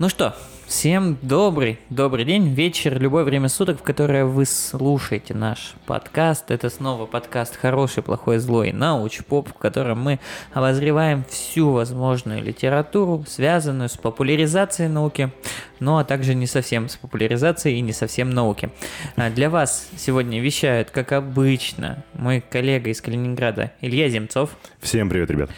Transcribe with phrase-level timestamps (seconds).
[0.00, 0.34] Ну что,
[0.68, 6.50] всем добрый, добрый день, вечер, любое время суток, в которое вы слушаете наш подкаст.
[6.50, 10.20] Это снова подкаст «Хороший, плохой, злой» науч-поп, в котором мы
[10.52, 15.32] обозреваем всю возможную литературу, связанную с популяризацией науки,
[15.80, 18.70] ну а также не совсем с популяризацией и не совсем науки.
[19.16, 24.50] А Для вас сегодня вещают, как обычно, мой коллега из Калининграда Илья Земцов.
[24.80, 25.50] Всем привет, ребят.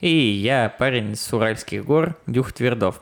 [0.00, 3.00] И я, парень с Уральских гор, Дюх Твердов.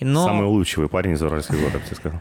[0.00, 2.20] Но Самый улыбчивый парень из Уральских гор, я бы тебе сказал.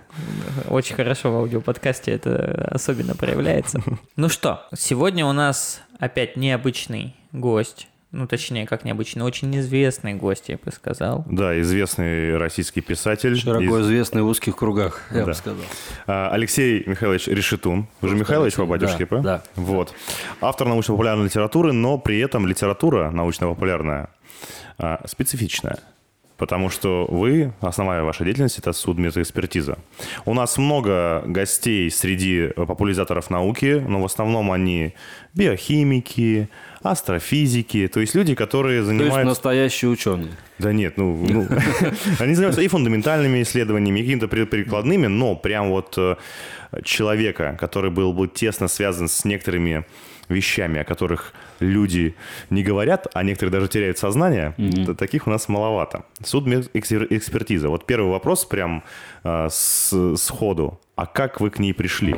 [0.67, 3.81] очень хорошо в аудиоподкасте это особенно проявляется.
[4.17, 7.87] Ну что, сегодня у нас опять необычный гость.
[8.13, 11.25] Ну, точнее, как необычный, очень известный гость, я бы сказал.
[11.29, 13.35] Да, известный российский писатель.
[13.37, 15.25] Широко Из- известный в узких кругах, я Да.
[15.25, 15.65] бы сказал.
[16.07, 17.87] А, Алексей Михайлович Решетун.
[17.99, 19.17] Вы же Михайлович по батюшке, да, па?
[19.21, 19.43] да.
[19.55, 19.93] Вот.
[20.39, 24.09] Автор научно-популярной литературы, но при этом литература научно-популярная
[24.77, 25.79] а, специфичная.
[26.37, 29.79] Потому что вы, основная ваша деятельность, это судмедэкспертиза.
[30.23, 34.93] У нас много гостей среди популяризаторов науки, но в основном они
[35.33, 36.47] биохимики,
[36.91, 39.25] астрофизики, то есть люди, которые То есть занимаются...
[39.25, 40.29] настоящий ученый.
[40.59, 41.47] Да нет, ну, ну,
[42.19, 46.15] они занимаются и фундаментальными исследованиями, и какими-то при- прикладными, но прям вот э,
[46.83, 49.85] человека, который был бы тесно связан с некоторыми
[50.29, 52.13] вещами, о которых люди
[52.49, 56.03] не говорят, а некоторые даже теряют сознание, т- таких у нас маловато.
[56.23, 57.69] Судмедэкспертиза.
[57.69, 58.83] Вот первый вопрос прям
[59.23, 60.79] э, с, сходу.
[60.95, 62.15] А как вы к ней пришли?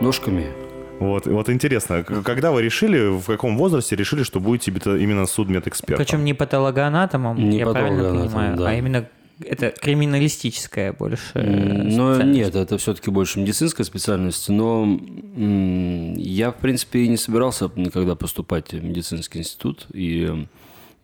[0.00, 0.65] Ножками.
[0.98, 6.04] Вот, вот интересно, когда вы решили, в каком возрасте решили, что будете именно судмедэкспертом?
[6.04, 8.68] Причем не патологоанатомом, Не я правильно понимаю, да.
[8.70, 9.06] а именно
[9.44, 14.48] это криминалистическая больше М, Но нет, это все-таки больше медицинская специальность.
[14.48, 19.86] Но м, я, в принципе, и не собирался никогда поступать в медицинский институт.
[19.92, 20.46] И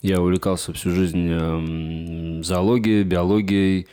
[0.00, 3.86] я увлекался всю жизнь м, зоологией, биологией,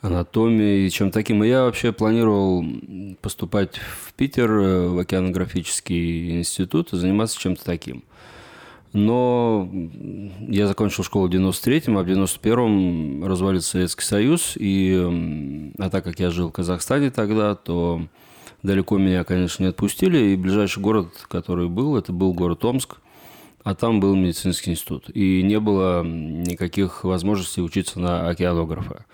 [0.00, 1.42] анатомией и чем таким.
[1.42, 2.64] Я вообще планировал
[3.20, 8.04] поступать в Питер, э, в океанографический институт и заниматься чем-то таким.
[8.92, 9.68] Но
[10.40, 14.54] я закончил школу в 93-м, а в 91-м развалился Советский Союз.
[14.56, 18.00] И, а так как я жил в Казахстане тогда, то
[18.62, 20.30] далеко меня, конечно, не отпустили.
[20.30, 22.96] И ближайший город, который был, это был город Омск.
[23.64, 25.10] А там был медицинский институт.
[25.12, 29.04] И не было никаких возможностей учиться на океанографа.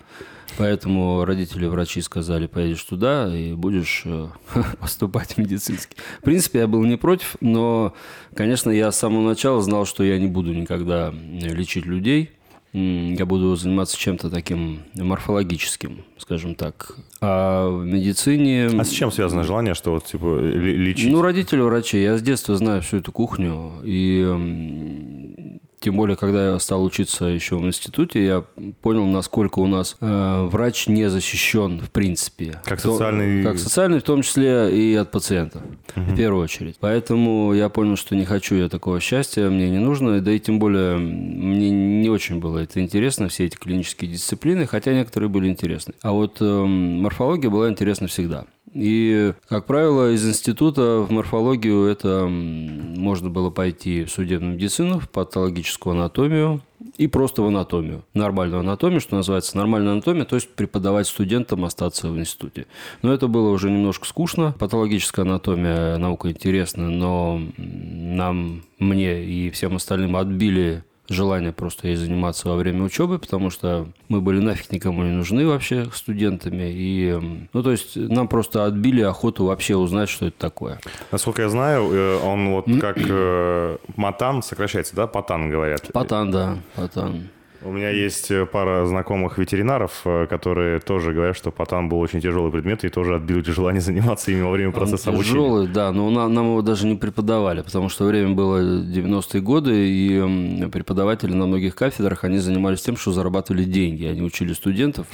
[0.57, 4.27] Поэтому родители врачи сказали, поедешь туда и будешь э,
[4.79, 5.95] поступать в медицинский.
[6.19, 7.93] В принципе, я был не против, но,
[8.35, 12.31] конечно, я с самого начала знал, что я не буду никогда лечить людей.
[12.73, 16.95] Я буду заниматься чем-то таким морфологическим, скажем так.
[17.21, 18.65] А в медицине...
[18.65, 21.11] А с чем связано желание, что вот типа лечить?
[21.11, 22.01] Ну, родители врачи.
[22.01, 23.73] Я с детства знаю всю эту кухню.
[23.83, 28.43] И тем более, когда я стал учиться еще в институте, я
[28.81, 32.61] понял, насколько у нас э, врач не защищен в принципе.
[32.63, 35.61] Как То- социальный- Как социальный, в том числе и от пациентов,
[35.95, 36.77] в первую очередь.
[36.79, 40.19] Поэтому я понял, что не хочу я такого счастья, мне не нужно.
[40.21, 44.93] Да и тем более мне не очень было это интересно, все эти клинические дисциплины, хотя
[44.93, 45.93] некоторые были интересны.
[46.01, 48.45] А вот эм, морфология была интересна всегда.
[48.73, 55.09] И, как правило, из института в морфологию это можно было пойти в судебную медицину, в
[55.09, 56.61] патологическую анатомию
[56.97, 58.03] и просто в анатомию.
[58.13, 62.67] Нормальную анатомию, что называется нормальная анатомия, то есть преподавать студентам остаться в институте.
[63.01, 64.53] Но это было уже немножко скучно.
[64.59, 72.47] Патологическая анатомия наука интересна, но нам, мне и всем остальным отбили желание просто ей заниматься
[72.47, 76.71] во время учебы, потому что мы были нафиг никому не нужны вообще студентами.
[76.73, 80.79] И, ну, то есть нам просто отбили охоту вообще узнать, что это такое.
[81.11, 85.07] Насколько я знаю, э, он вот как э, матан сокращается, да?
[85.07, 85.91] Патан говорят.
[85.91, 87.29] Патан, да, патан.
[87.65, 92.19] У меня есть э, пара знакомых ветеринаров, э, которые тоже говорят, что патан был очень
[92.19, 95.33] тяжелый предмет и тоже отбили желание заниматься им во время процесса Он обучения.
[95.35, 99.73] Тяжелый, да, но на- нам его даже не преподавали, потому что время было 90-е годы,
[99.75, 104.05] и преподаватели на многих кафедрах, они занимались тем, что зарабатывали деньги.
[104.05, 105.07] Они учили студентов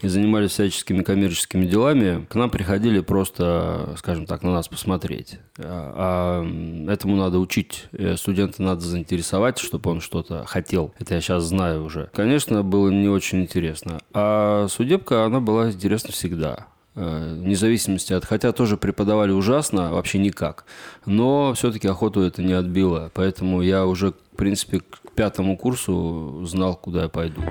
[0.00, 2.24] и занимались всяческими коммерческими делами.
[2.30, 5.38] К нам приходили просто, скажем так, на нас посмотреть.
[5.58, 7.84] А, а, этому надо учить.
[7.92, 10.94] Э, Студента надо заинтересовать, чтобы он что-то хотел.
[10.98, 12.08] Это я сейчас знаю уже.
[12.14, 14.00] Конечно, было не очень интересно.
[14.14, 16.66] А судебка, она была интересна всегда.
[16.94, 18.24] Э, вне зависимости от...
[18.24, 20.64] Хотя тоже преподавали ужасно, вообще никак.
[21.04, 23.10] Но все-таки охоту это не отбило.
[23.14, 27.42] Поэтому я уже, в принципе, к пятому курсу знал, куда я пойду.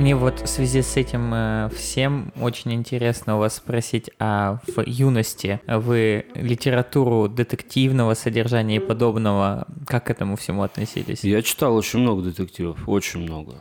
[0.00, 4.82] Мне вот в связи с этим э, всем очень интересно у вас спросить, а в
[4.86, 11.22] юности вы литературу детективного содержания и подобного, как к этому всему относились?
[11.22, 13.56] Я читал очень много детективов, очень много.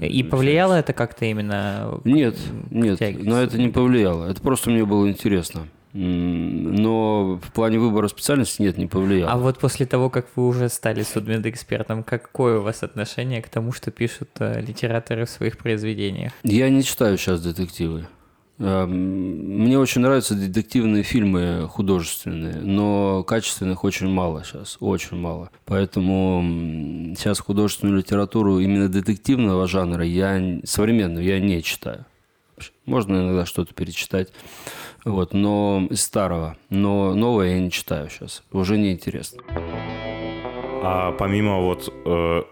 [0.00, 2.00] И повлияло это как-то именно?
[2.02, 2.36] Нет,
[2.70, 4.28] нет, на это не повлияло.
[4.28, 5.68] Это просто мне было интересно.
[5.94, 9.30] Но в плане выбора специальности нет, не повлияло.
[9.32, 13.72] А вот после того, как вы уже стали судмедэкспертом, какое у вас отношение к тому,
[13.72, 16.32] что пишут э, литераторы в своих произведениях?
[16.44, 18.06] Я не читаю сейчас детективы.
[18.58, 25.50] Эм, Мне очень нравятся детективные фильмы художественные, но качественных очень мало сейчас, очень мало.
[25.64, 32.06] Поэтому сейчас художественную литературу именно детективного жанра я современную я не читаю.
[32.84, 34.28] Можно иногда что-то перечитать,
[35.04, 36.56] вот, но старого.
[36.70, 39.42] Но новое я не читаю сейчас, уже неинтересно.
[40.84, 42.42] А помимо вот э,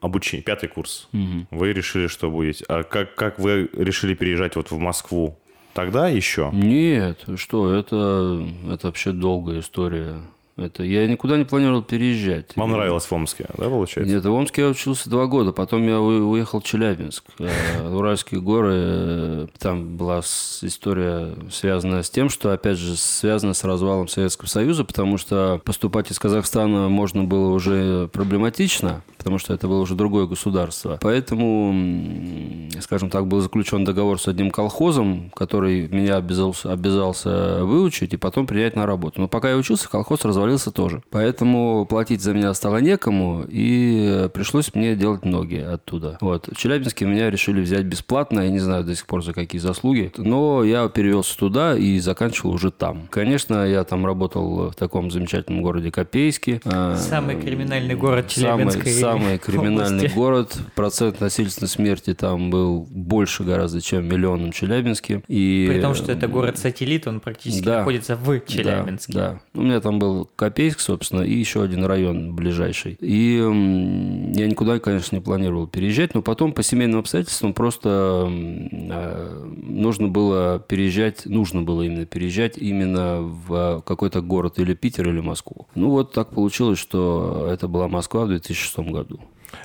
[0.00, 1.08] обучения, пятый курс,
[1.50, 2.64] вы решили, что будете.
[2.68, 5.38] А как, как вы решили переезжать вот в Москву?
[5.74, 6.50] Тогда еще?
[6.54, 10.22] Нет, что, это, это вообще долгая история.
[10.56, 12.56] Это, я никуда не планировал переезжать.
[12.56, 14.14] Вам нравилось в Омске, да, получается?
[14.14, 17.24] Нет, в Омске я учился два года, потом я уехал в Челябинск.
[17.38, 24.08] Э, Уральские горы, там была история, связанная с тем, что, опять же, связана с развалом
[24.08, 29.80] Советского Союза, потому что поступать из Казахстана можно было уже проблематично, потому что это было
[29.80, 30.98] уже другое государство.
[31.02, 38.16] Поэтому, скажем так, был заключен договор с одним колхозом, который меня обязался, обязался выучить и
[38.16, 39.20] потом принять на работу.
[39.20, 41.02] Но пока я учился, колхоз развалился тоже.
[41.10, 46.18] Поэтому платить за меня стало некому, и пришлось мне делать ноги оттуда.
[46.20, 46.48] Вот.
[46.48, 50.12] В Челябинске меня решили взять бесплатно, я не знаю до сих пор за какие заслуги,
[50.16, 53.08] но я перевелся туда и заканчивал уже там.
[53.10, 56.60] Конечно, я там работал в таком замечательном городе Копейске.
[56.64, 60.14] А, Самый криминальный город Самый, Челябинской самый криминальный области.
[60.14, 60.56] город.
[60.74, 65.22] Процент насильственной смерти там был больше гораздо, чем в миллионном Челябинске.
[65.28, 67.78] И, При том, что это город-сателлит, он практически Да.
[67.78, 69.12] находится в Челябинске.
[69.12, 69.60] Да, да.
[69.60, 72.98] У меня там был Копейск, собственно, и еще один район ближайший.
[73.00, 80.08] И я никуда, конечно, не планировал переезжать, но потом по семейным обстоятельствам просто э, нужно
[80.08, 85.66] было переезжать, нужно было именно переезжать именно в какой-то город или Питер, или Москву.
[85.74, 89.20] Ну вот так получилось, что это была Москва в 2006 году.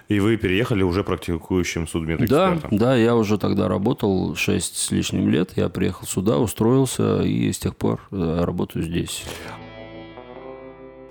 [0.07, 2.77] И вы переехали уже практикующим Да, судмедэкспертом.
[2.77, 5.51] да, я уже тогда работал 6 с лишним лет.
[5.57, 9.23] Я приехал сюда, устроился и с тех пор э, работаю здесь.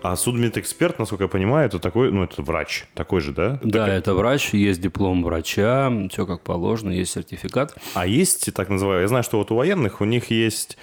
[0.03, 2.85] А судмедэксперт, насколько я понимаю, это такой, ну, это врач.
[2.95, 3.59] Такой же, да?
[3.63, 7.75] Да, Такая- это врач, есть диплом врача, все как положено, есть сертификат.
[7.95, 10.79] А есть так называемые, я знаю, что вот у военных у них есть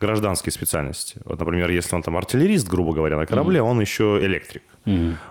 [0.00, 1.20] гражданские специальности.
[1.24, 4.62] Вот, например, если он там артиллерист, грубо говоря, на корабле, он еще электрик.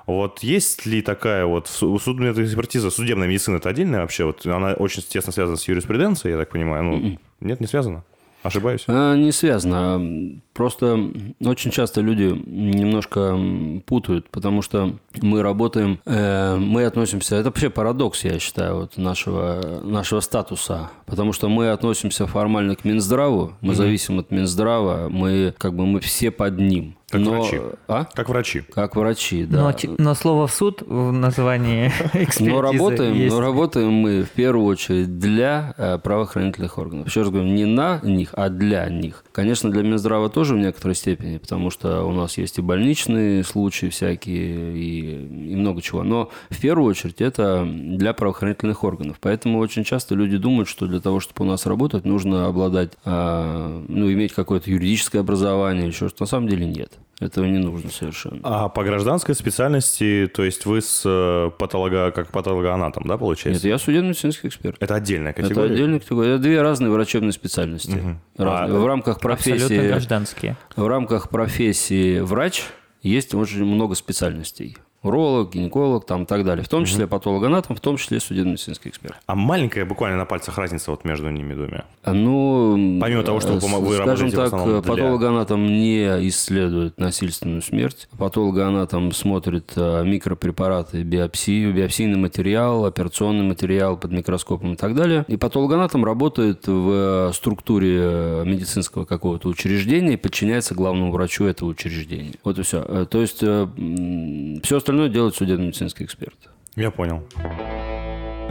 [0.08, 4.24] Вот есть ли такая вот су- судебная экспертиза, судебная медицина, это отдельная вообще?
[4.24, 6.84] Вот она очень тесно связана с юриспруденцией, я так понимаю.
[6.84, 8.04] Ну, нет, не связано?
[8.44, 8.86] Ошибаюсь?
[8.88, 10.40] А, Не связано.
[10.54, 13.38] Просто очень часто люди немножко
[13.86, 19.82] путают, потому что мы работаем, э, мы относимся, это вообще парадокс, я считаю, вот нашего,
[19.84, 25.74] нашего статуса, потому что мы относимся формально к Минздраву, мы зависим от Минздрава, мы как
[25.74, 26.96] бы мы все под ним.
[27.12, 27.62] Как Но- врачи.
[27.90, 28.06] А?
[28.06, 28.62] Как врачи.
[28.74, 29.62] Как врачи, да.
[29.84, 33.36] Но, но слово в суд в названии экспертизы Но работаем, есть.
[33.36, 37.08] но работаем мы в первую очередь для э, правоохранительных органов.
[37.08, 39.26] Еще раз говорю, не на них, а для них.
[39.34, 43.88] Конечно, для Минздрава тоже в некоторой степени, потому что у нас есть и больничные случаи
[43.88, 46.04] всякие, и, и много чего.
[46.04, 49.18] Но в первую очередь это для правоохранительных органов.
[49.20, 53.84] Поэтому очень часто люди думают, что для того, чтобы у нас работать, нужно обладать, а,
[53.88, 56.16] ну, иметь какое-то юридическое образование или что-то.
[56.22, 56.92] На самом деле нет.
[57.22, 58.40] Этого не нужно совершенно.
[58.44, 63.68] А по гражданской специальности, то есть вы с э, патолога, как патологоанатом, да, Нет, получается?
[63.68, 64.78] я судебно-медицинский эксперт.
[64.80, 65.74] Это отдельная Это категория?
[65.74, 66.30] отдельная категория.
[66.32, 68.18] Это две разные врачебные специальности.
[68.38, 68.78] Разные.
[68.78, 70.58] А, в рамках Абсолютно профессии, гражданские.
[70.76, 72.64] в рамках профессии врач
[73.04, 74.78] есть очень много специальностей.
[75.04, 76.64] Уролог, гинеколог, там и так далее.
[76.64, 79.16] В том числе патологоанатом, в том числе судебно-медицинский эксперт.
[79.26, 81.86] А маленькая буквально на пальцах разница вот между ними двумя.
[82.04, 88.08] А, Ну, Помимо того, что вы вы скажем так, для- патологоанатом не исследует насильственную смерть.
[88.18, 95.26] Патологоанатом смотрит э, микропрепараты, биопсию, биопсийный материал, операционный материал под микроскопом и так далее.
[95.28, 101.70] И патологоанатом работает в э, структуре э, медицинского какого-то учреждения и подчиняется главному врачу этого
[101.70, 102.34] учреждения.
[102.44, 103.06] Вот и все.
[103.06, 106.36] То есть все остальное делает судебно-медицинский эксперт.
[106.76, 107.26] Я понял.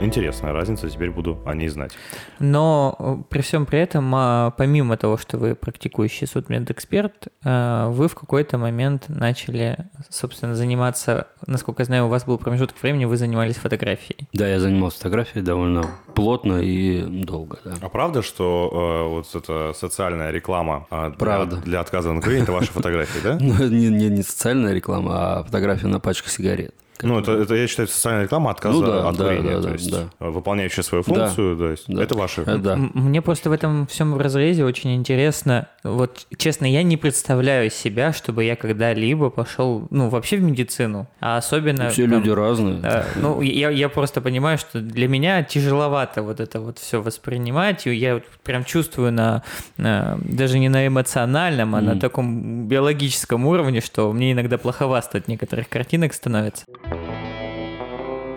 [0.01, 1.91] Интересная разница, теперь буду о ней знать.
[2.39, 8.07] Но э, при всем при этом, а, помимо того, что вы практикующий судмедэксперт, э, вы
[8.07, 9.77] в какой-то момент начали,
[10.09, 14.27] собственно, заниматься, насколько я знаю, у вас был промежуток времени, вы занимались фотографией.
[14.33, 17.73] Да, я занимался фотографией довольно плотно и долго, да.
[17.81, 21.55] А правда, что э, вот эта социальная реклама э, для- Правда.
[21.57, 23.37] Для, отказа на курение, это ваши фотографии, да?
[23.41, 26.73] Ну, не, не, не социальная реклама, а фотография на пачках сигарет.
[27.03, 29.49] Ну, это, это, я считаю, социальная реклама отказа Ну да, от да, курения.
[29.49, 30.03] да, то да, есть, да.
[30.19, 32.03] э, выполняющая свою функцию, то есть, Да.
[32.03, 32.41] это ваши.
[32.45, 32.75] Э, Да.
[32.75, 35.67] Мне просто в этом всем разрезе очень интересно.
[35.83, 41.07] Вот, честно, я не представляю себя, чтобы я когда-либо пошел, ну, вообще в медицину.
[41.19, 41.89] А особенно...
[41.89, 42.79] Все там, люди разные.
[42.83, 47.87] э, ну, я, я просто понимаю, что для меня тяжеловато вот это вот все воспринимать.
[47.87, 49.41] И я прям чувствую на,
[49.77, 51.99] на- даже не на эмоциональном, а на Мгм.
[51.99, 56.65] таком биологическом уровне, что мне иногда плоховато от некоторых картинок становится.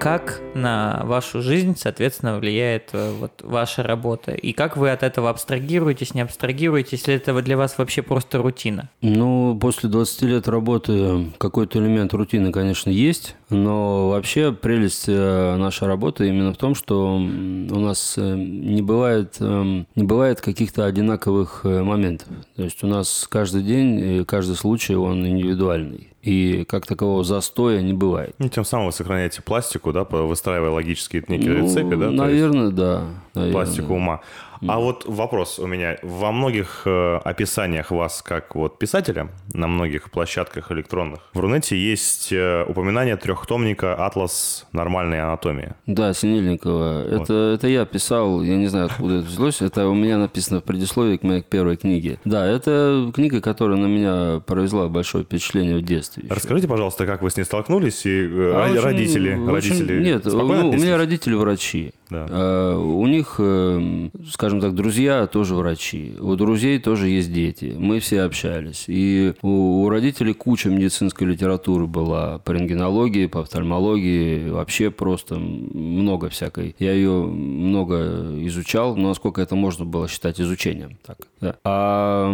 [0.04, 4.32] Как на вашу жизнь, соответственно, влияет э, вот ваша работа?
[4.32, 8.90] И как вы от этого абстрагируетесь, не абстрагируетесь, если это для вас вообще просто рутина?
[9.00, 15.86] Ну, после 20 лет работы какой-то элемент рутины, конечно, есть, но вообще прелесть э, нашей
[15.88, 21.60] работы именно в том, что у нас э, не бывает, эм, не бывает каких-то одинаковых
[21.64, 22.28] э, моментов.
[22.56, 26.08] То есть у нас каждый день, каждый случай, он индивидуальный.
[26.22, 28.34] И как такового застоя не бывает.
[28.38, 32.06] Ну, тем самым вы сохраняете пластику, да, выстраивая логические некие Ну, рецепты, да?
[32.06, 33.04] то есть Наверное, да.
[33.34, 33.52] Наверное.
[33.64, 34.20] пластику ума.
[34.66, 35.98] А вот вопрос у меня.
[36.02, 42.32] Во многих э, описаниях вас как вот писателя, на многих площадках электронных, в Рунете есть
[42.32, 45.74] э, упоминание трехтомника «Атлас нормальной анатомии».
[45.86, 47.04] Да, Синельникова.
[47.06, 49.60] Это, это я писал, я не знаю, откуда это взялось.
[49.60, 52.18] Это у меня написано в предисловии к моей первой книге.
[52.24, 56.22] Да, это книга, которая на меня произвела большое впечатление в детстве.
[56.24, 56.34] еще.
[56.34, 60.02] Расскажите, пожалуйста, как вы с ней столкнулись и э, А ро- очень- родители, очень- родители
[60.04, 61.92] Нет, ну, у меня родители врачи.
[62.10, 62.26] Да.
[62.28, 66.14] А, У них, э, скажем так, друзья тоже врачи.
[66.20, 67.74] У друзей тоже есть дети.
[67.76, 68.84] Мы все общались.
[68.88, 74.48] И у у родителей куча медицинской литературы была по рентгенологии, по офтальмологии.
[74.48, 76.74] Вообще просто много всякой.
[76.78, 80.98] Я ее много изучал, но насколько это можно было считать изучением.
[81.06, 81.56] Так, да.
[81.64, 82.30] А,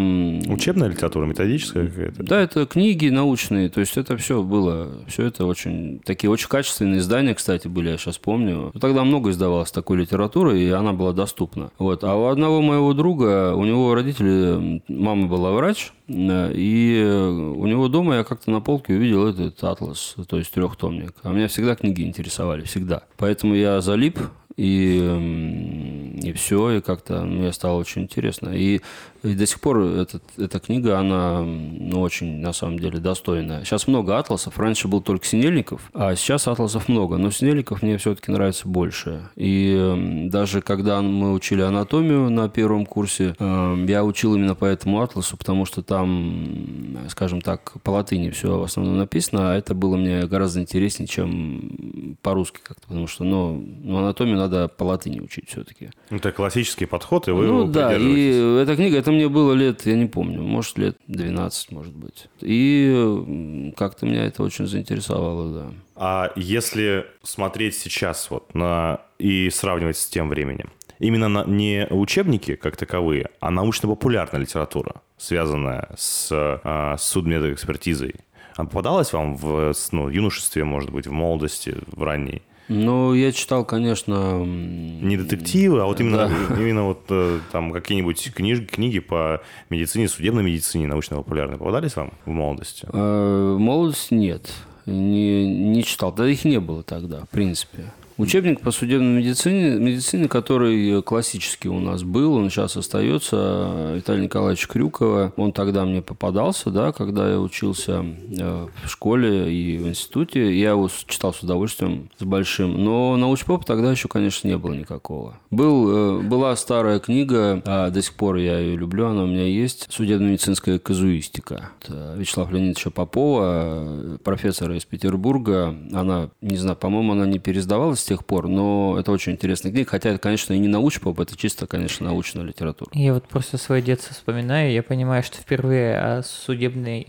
[0.49, 2.23] Учебная литература, методическая какая-то?
[2.23, 7.01] да, это книги научные, то есть это все было, все это очень, такие очень качественные
[7.01, 8.73] издания, кстати, были, я сейчас помню.
[8.81, 11.71] Тогда много издавалось такой литературы, и она была доступна.
[11.79, 12.05] Вот.
[12.05, 17.89] А у одного моего друга, у него родители, мама была врач, э, и у него
[17.89, 21.15] дома я как-то на полке увидел этот атлас, то есть трехтомник.
[21.23, 23.03] А меня всегда книги интересовали, всегда.
[23.19, 24.19] Поэтому я залип,
[24.57, 28.51] и, и все, и как-то мне стало очень интересно.
[28.51, 28.81] И,
[29.23, 33.65] и до сих пор этот, эта книга, она ну, очень, на самом деле, достойная.
[33.65, 34.59] Сейчас много атласов.
[34.59, 37.17] Раньше был только Синельников, а сейчас атласов много.
[37.17, 39.29] Но Синельников мне все-таки нравится больше.
[39.37, 44.65] И м, даже когда мы учили анатомию на первом курсе, э, я учил именно по
[44.65, 49.75] этому атласу, потому что там, скажем так, по латыни все в основном написано, а это
[49.75, 55.21] было мне гораздо интереснее, чем по-русски как-то, потому что, ну, ну, анатомию надо по латыни
[55.21, 55.91] учить все-таки.
[56.11, 59.53] Ну, Это классический подход, и вы ну его да, и эта книга, это мне было
[59.53, 62.29] лет, я не помню, может лет 12, может быть.
[62.41, 65.75] И как-то меня это очень заинтересовало, да.
[65.97, 72.57] А если смотреть сейчас вот на и сравнивать с тем временем, именно на, не учебники
[72.57, 78.15] как таковые, а научно-популярная литература, связанная с, а, с судмедэкспертизой,
[78.57, 82.43] она попадалась вам в ну, юношестве, может быть, в молодости, в ранней?
[82.73, 84.45] Ну, я читал, конечно...
[84.45, 86.55] Не детективы, а вот именно, Да.
[86.57, 92.31] именно вот э, там какие-нибудь книж, книги по медицине, судебной медицине, научно-популярной попадались вам в
[92.31, 92.87] молодости?
[92.93, 94.53] э, молодость нет,
[94.87, 96.13] не, не читал.
[96.13, 97.93] Да их не было тогда, в принципе.
[98.21, 104.69] Учебник по судебной медицине, медицине, который классический у нас был, он сейчас остается, Виталия Николаевича
[104.69, 105.33] Крюкова.
[105.39, 108.05] Он тогда мне попадался, да, когда я учился
[108.39, 110.55] э, в школе и в институте.
[110.55, 112.85] Я его читал с удовольствием, с большим.
[112.85, 115.39] Но научпоп тогда еще, конечно, не было никакого.
[115.51, 119.47] Был, э, была старая книга, а до сих пор я ее люблю, она у меня
[119.47, 121.71] есть, «Судебно-медицинская казуистика».
[121.81, 125.75] Это Вячеслава Леонидовича Попова, профессора из Петербурга.
[125.91, 129.89] Она, не знаю, по-моему, она не переиздавалась с тех пор, но это очень интересная книга.
[129.89, 132.91] Хотя это, конечно, и не научпоп, это чисто, конечно, научная литература.
[132.93, 137.07] Я вот просто свое детство вспоминаю, я понимаю, что впервые о судебной,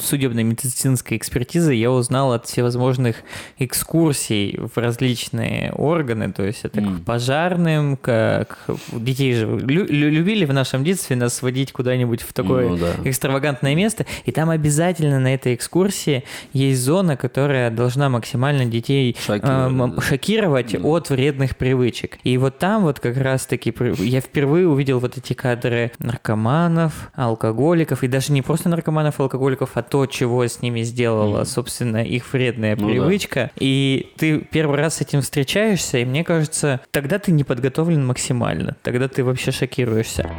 [0.00, 3.16] судебной медицинской экспертизе я узнал от всевозможных
[3.58, 7.00] экскурсий в различные органы, то есть это М.
[7.00, 12.32] к пожарным, как детей же лю- лю- любили в нашем детстве нас сводить куда-нибудь в
[12.32, 12.92] такое Ну да.
[13.04, 19.44] экстравагантное место, и там обязательно на этой экскурсии есть зона, которая должна максимально детей Шокировать,
[19.44, 22.18] э, м- шокировать от вредных привычек.
[22.22, 28.08] И вот там вот как раз-таки я впервые увидел вот эти кадры наркоманов, алкоголиков, и
[28.08, 31.44] даже не просто наркоманов, алкоголиков, а то, чего с ними сделала, mm.
[31.46, 33.50] собственно, их вредная ну, привычка.
[33.54, 33.60] Да.
[33.60, 38.76] И ты первый раз с этим встречаешься, и мне кажется, тогда ты не подготовлен максимально,
[38.82, 40.30] тогда ты вообще шокируешься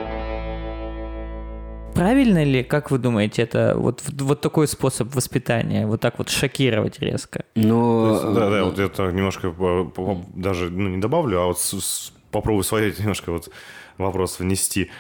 [1.96, 7.00] правильно ли, как вы думаете, это вот, вот такой способ воспитания, вот так вот шокировать
[7.00, 7.46] резко?
[7.56, 9.54] Ну, есть, да, да, вот это немножко
[10.36, 13.50] даже ну, не добавлю, а вот с, с, попробую свои немножко вот
[13.98, 14.92] вопрос внести.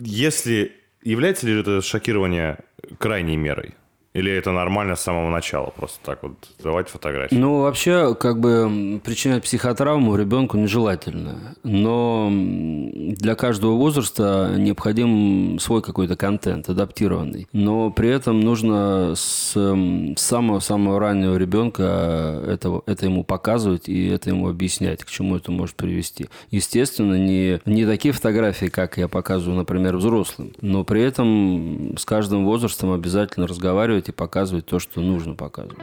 [0.00, 2.58] Если является ли это шокирование
[2.98, 3.74] крайней мерой?
[4.14, 7.34] Или это нормально с самого начала, просто так вот давать фотографии?
[7.34, 11.54] Ну, вообще, как бы причинять психотравму ребенку нежелательно.
[11.62, 17.48] Но для каждого возраста необходим свой какой-то контент, адаптированный.
[17.52, 19.52] Но при этом нужно с
[20.16, 25.76] самого-самого раннего ребенка это, это ему показывать и это ему объяснять, к чему это может
[25.76, 26.28] привести.
[26.50, 32.46] Естественно, не, не такие фотографии, как я показываю, например, взрослым, но при этом с каждым
[32.46, 35.78] возрастом обязательно разговаривать и показывать то, что нужно показывать.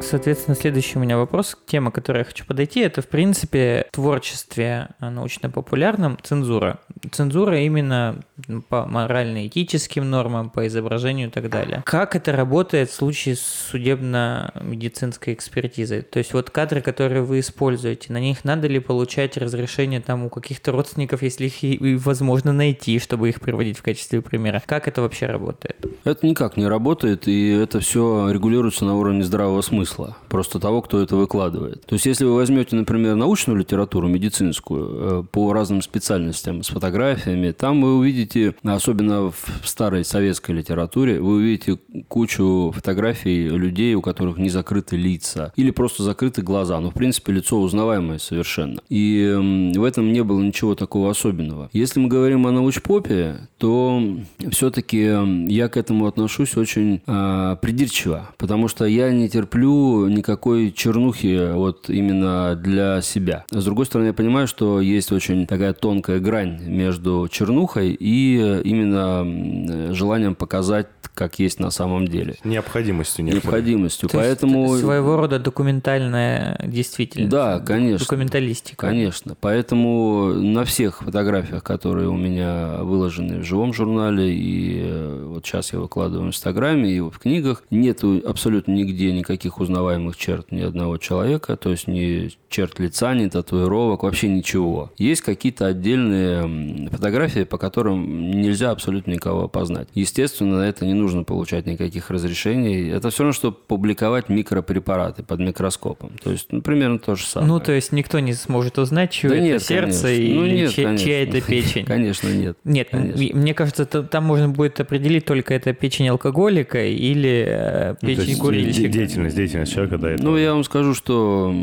[0.00, 4.88] Соответственно, следующий у меня вопрос, тема, к которой я хочу подойти, это, в принципе, творчестве
[5.00, 6.78] научно-популярном цензура.
[7.10, 8.20] Цензура именно
[8.68, 11.82] по морально-этическим нормам, по изображению и так далее.
[11.84, 16.02] Как это работает в случае с судебно-медицинской экспертизой?
[16.02, 20.30] То есть вот кадры, которые вы используете, на них надо ли получать разрешение там у
[20.30, 24.62] каких-то родственников, если их и возможно найти, чтобы их приводить в качестве примера?
[24.64, 25.84] Как это вообще работает?
[26.04, 29.87] Это никак не работает, и это все регулируется на уровне здравого смысла,
[30.28, 31.84] просто того, кто это выкладывает.
[31.86, 37.52] То есть если вы возьмете, например, научную литературу, медицинскую, э, по разным специальностям, с фотографиями,
[37.52, 41.78] там вы увидите, особенно в старой советской литературе, вы увидите
[42.08, 46.76] кучу фотографий людей, у которых не закрыты лица или просто закрыты глаза.
[46.76, 48.80] Но, ну, в принципе, лицо узнаваемое совершенно.
[48.88, 51.68] И в этом не было ничего такого особенного.
[51.72, 54.02] Если мы говорим о научпопе, то
[54.50, 59.77] все-таки я к этому отношусь очень э, придирчиво, потому что я не терплю
[60.08, 63.44] никакой чернухи вот именно для себя.
[63.50, 69.94] С другой стороны, я понимаю, что есть очень такая тонкая грань между чернухой и именно
[69.94, 72.36] желанием показать, как есть на самом деле.
[72.44, 73.24] Необходимостью.
[73.24, 74.08] Необходимостью.
[74.08, 74.76] То Поэтому...
[74.76, 77.30] своего рода документальная действительность.
[77.30, 78.04] Да, конечно.
[78.04, 78.86] Документалистика.
[78.86, 79.36] Конечно.
[79.40, 85.72] Поэтому на всех фотографиях, которые у меня выложены в живом журнале, и э, вот сейчас
[85.72, 90.96] я выкладываю в Инстаграме, и в книгах, нету абсолютно нигде никаких узнаваемых черт ни одного
[90.96, 94.90] человека, то есть ни черт лица, ни татуировок, вообще ничего.
[94.96, 99.88] Есть какие-то отдельные фотографии, по которым нельзя абсолютно никого опознать.
[99.94, 102.88] Естественно, на это не нужно получать никаких разрешений.
[102.88, 106.12] Это все равно, что публиковать микропрепараты под микроскопом.
[106.22, 107.52] То есть, ну, примерно то же самое.
[107.52, 110.22] Ну, то есть никто не сможет узнать, чье да это нет, сердце конечно.
[110.22, 111.84] и ну, нет, чья, чья это печень.
[111.98, 112.56] Конечно, нет.
[112.64, 113.38] Нет, конечно.
[113.38, 118.42] мне кажется, там можно будет определить только это печень алкоголика или э, ну, печень ну,
[118.42, 118.88] курильщика.
[118.88, 120.16] Деятельность, деятельность человека, да.
[120.18, 121.54] Ну, я вам скажу, что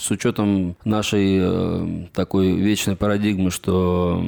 [0.00, 4.22] с учетом нашей э, такой вечной парадигмы, что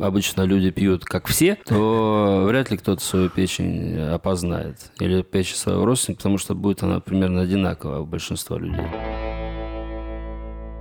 [0.00, 4.76] обычно люди пьют как все, то вряд ли кто-то свою печень опознает.
[5.00, 8.86] Или печень своего родственника, потому что будет она примерно одинаковая у большинства людей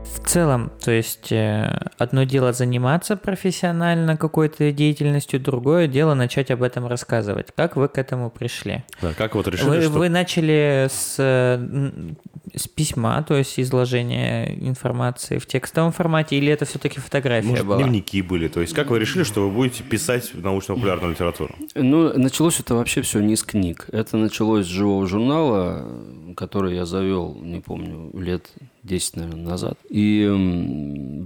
[0.06, 6.64] в целом, то есть э, одно дело заниматься профессионально какой-то деятельностью, другое дело начать об
[6.64, 7.48] этом рассказывать.
[7.56, 8.84] Как вы к этому пришли?
[9.02, 9.92] Да, как вот решили, вы, что...
[9.92, 11.16] вы начали с,
[12.56, 17.78] с письма, то есть изложения информации в текстовом формате, или это все-таки фотография Может, была?
[17.78, 21.56] дневники были, то есть как вы решили, что вы будете писать научно-популярную литературу?
[21.76, 23.88] Ну, началось это вообще все не с книг.
[23.92, 25.86] Это началось с живого журнала,
[26.36, 28.50] который я завел, не помню, лет
[28.86, 29.78] 10, наверное, назад.
[29.90, 30.28] И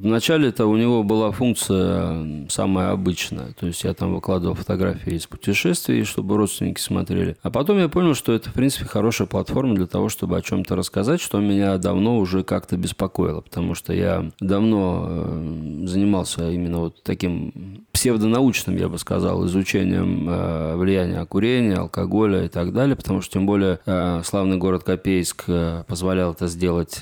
[0.01, 3.53] вначале это у него была функция самая обычная.
[3.59, 7.35] То есть я там выкладывал фотографии из путешествий, чтобы родственники смотрели.
[7.41, 10.75] А потом я понял, что это, в принципе, хорошая платформа для того, чтобы о чем-то
[10.75, 13.41] рассказать, что меня давно уже как-то беспокоило.
[13.41, 20.75] Потому что я давно э, занимался именно вот таким псевдонаучным, я бы сказал, изучением э,
[20.77, 22.95] влияния курения, алкоголя и так далее.
[22.95, 25.45] Потому что, тем более, э, славный город Копейск
[25.87, 27.01] позволял это сделать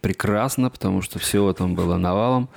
[0.00, 2.48] прекрасно, потому что всего там было навалом.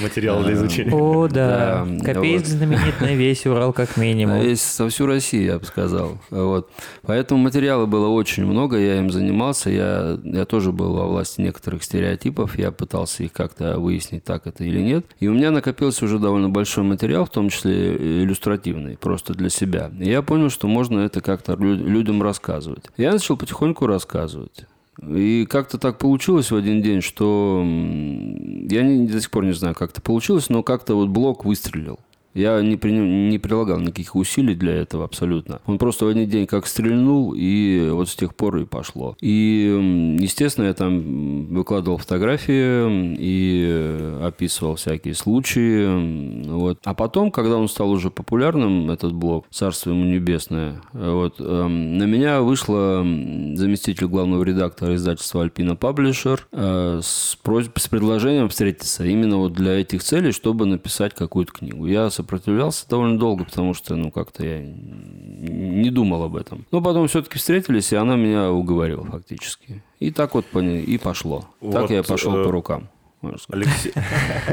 [0.00, 0.92] Материал для изучения.
[0.92, 1.86] О, да.
[1.86, 2.54] да Копейск вот.
[2.54, 4.40] знаменит на весь Урал как минимум.
[4.40, 6.18] Весь, со всю Россию, я бы сказал.
[6.30, 6.70] Вот.
[7.02, 9.70] Поэтому материала было очень много, я им занимался.
[9.70, 12.58] Я, я тоже был во власти некоторых стереотипов.
[12.58, 15.06] Я пытался их как-то выяснить, так это или нет.
[15.20, 19.90] И у меня накопился уже довольно большой материал, в том числе иллюстративный, просто для себя.
[20.00, 22.84] И я понял, что можно это как-то людям рассказывать.
[22.96, 24.66] Я начал потихоньку рассказывать.
[25.06, 29.74] И как-то так получилось в один день, что я не, до сих пор не знаю,
[29.74, 32.00] как это получилось, но как-то вот блок выстрелил.
[32.34, 35.60] Я не, при, не прилагал никаких усилий для этого абсолютно.
[35.66, 39.16] Он просто в один день как стрельнул, и вот с тех пор и пошло.
[39.20, 46.48] И, естественно, я там выкладывал фотографии и описывал всякие случаи.
[46.48, 46.78] Вот.
[46.84, 52.04] А потом, когда он стал уже популярным, этот блог «Царство ему небесное», вот, эм, на
[52.04, 52.98] меня вышла
[53.54, 59.80] заместитель главного редактора издательства «Альпина Паблишер» э, с, просьбой, с предложением встретиться именно вот для
[59.80, 61.86] этих целей, чтобы написать какую-то книгу.
[61.86, 66.66] Я сопротивлялся довольно долго, потому что, ну, как-то я не думал об этом.
[66.72, 69.82] Но потом все-таки встретились, и она меня уговорила фактически.
[70.00, 71.46] И так вот и пошло.
[71.60, 72.88] Вот, так я пошел э, по рукам.
[73.48, 73.92] Алексей,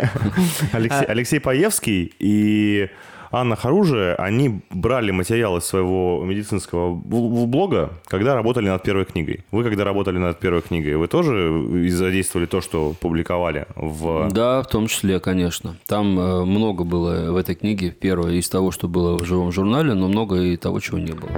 [0.71, 2.89] Алексей, Алексей Паевский и
[3.31, 9.43] Анна Харужия, они брали материалы своего медицинского блога, когда работали над первой книгой.
[9.51, 14.29] Вы, когда работали над первой книгой, вы тоже задействовали то, что публиковали в...
[14.31, 15.77] Да, в том числе, конечно.
[15.87, 19.93] Там э, много было в этой книге, первое, из того, что было в живом журнале,
[19.93, 21.31] но много и того, чего не было.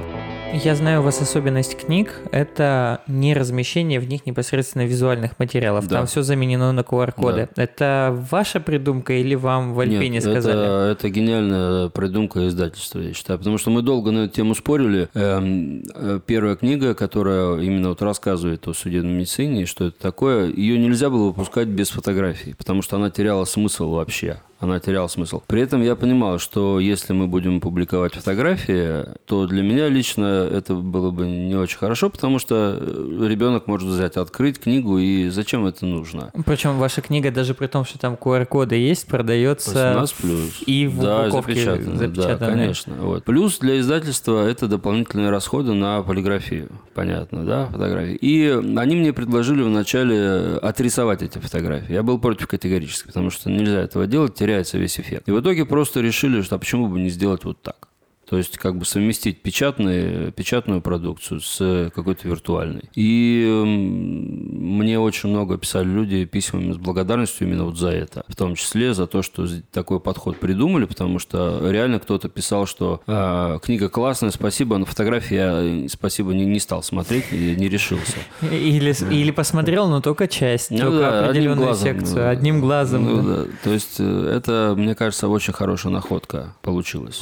[0.54, 5.88] Я знаю у вас особенность книг– это не размещение в них непосредственно визуальных материалов.
[5.88, 5.98] Да.
[5.98, 7.50] Там все заменено на QR-коды.
[7.56, 7.64] Да.
[7.64, 10.60] Это ваша придумка или вам в Альпине Нет, сказали?
[10.60, 13.40] Это, это гениальная придумка издательства, я считаю.
[13.40, 15.10] Потому что мы долго на эту тему спорили.
[15.14, 20.78] Эм, э, первая книга, которая именно вот рассказывает о судебной медицине, что это такое, ее
[20.78, 25.42] нельзя было выпускать без фотографий, потому что она теряла смысл вообще она теряла смысл.
[25.48, 30.74] При этом я понимал, что если мы будем публиковать фотографии, то для меня лично это
[30.74, 35.66] было бы не очень хорошо, потому что э, ребенок может взять, открыть книгу, и зачем
[35.66, 36.32] это нужно?
[36.46, 40.64] Причем ваша книга, даже при том, что там QR-коды есть, продается 18 плюс.
[40.66, 42.38] и в да, упаковке запечатано.
[42.38, 42.96] Да, конечно.
[43.00, 43.24] Вот.
[43.26, 46.70] Плюс для издательства это дополнительные расходы на полиграфию.
[46.94, 48.16] Понятно, да, фотографии.
[48.16, 51.94] И они мне предложили вначале отрисовать эти фотографии.
[51.94, 55.28] Я был против категорически, потому что нельзя этого делать, теряется весь эффект.
[55.28, 57.87] И в итоге просто решили, что а почему бы не сделать вот так.
[58.30, 62.84] То есть как бы совместить печатные, печатную продукцию с какой-то виртуальной.
[62.94, 68.26] И мне очень много писали люди письмами с благодарностью именно вот за это.
[68.28, 73.02] В том числе за то, что такой подход придумали, потому что реально кто-то писал, что
[73.08, 78.18] э, книга классная, спасибо, но фотографии я спасибо не, не стал смотреть и не решился.
[78.42, 83.04] Или, или посмотрел, но только часть, ну, только да, определенную глазом, секцию, одним глазом.
[83.04, 83.46] Ну, да.
[83.64, 87.22] То есть э, это, мне кажется, очень хорошая находка получилась.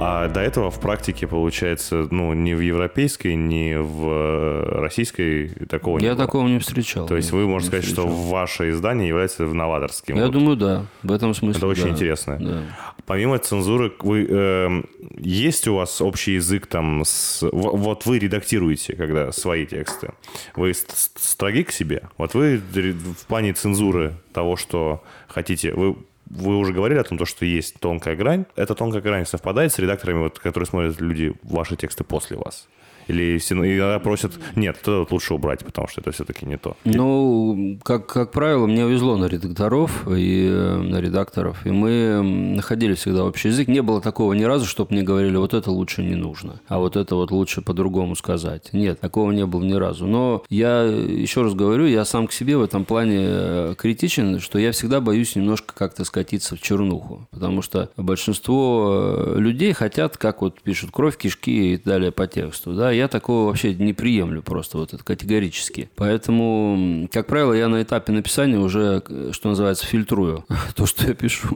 [0.00, 5.98] А до этого в практике, получается, ну, ни в европейской, ни в э, российской такого
[5.98, 6.26] Я не было.
[6.26, 7.06] такого не встречал.
[7.06, 8.08] То есть вы можете сказать, встречал.
[8.08, 10.16] что ваше издание является новаторским.
[10.16, 10.32] Я вот.
[10.32, 10.86] думаю, да.
[11.02, 11.90] В этом смысле, Это очень да.
[11.90, 12.38] интересно.
[12.40, 12.62] Да.
[13.04, 14.82] Помимо цензуры, вы, э,
[15.18, 17.46] есть у вас общий язык там с...
[17.52, 20.12] Вот вы редактируете, когда свои тексты.
[20.56, 22.04] Вы строги к себе?
[22.16, 25.72] Вот вы в плане цензуры того, что хотите...
[25.72, 25.96] Вы
[26.30, 28.46] вы уже говорили о том, что есть тонкая грань.
[28.56, 32.68] Эта тонкая грань совпадает с редакторами, вот, которые смотрят люди ваши тексты после вас?
[33.10, 36.76] Или иногда просят, нет, это лучше убрать, потому что это все-таки не то.
[36.84, 42.94] Ну, как, как правило, мне везло на редакторов и э, на редакторов, и мы находили
[42.94, 43.68] всегда общий язык.
[43.68, 46.96] Не было такого ни разу, чтобы мне говорили, вот это лучше не нужно, а вот
[46.96, 48.72] это вот лучше по-другому сказать.
[48.72, 50.06] Нет, такого не было ни разу.
[50.06, 54.58] Но я еще раз говорю, я сам к себе в этом плане э, критичен, что
[54.58, 60.42] я всегда боюсь немножко как-то скатиться в чернуху, потому что большинство э, людей хотят, как
[60.42, 64.78] вот пишут, кровь, кишки и далее по тексту, да, я такого вообще не приемлю просто
[64.78, 65.90] вот это категорически.
[65.96, 70.44] Поэтому, как правило, я на этапе написания уже, что называется, фильтрую
[70.76, 71.48] то, что я пишу.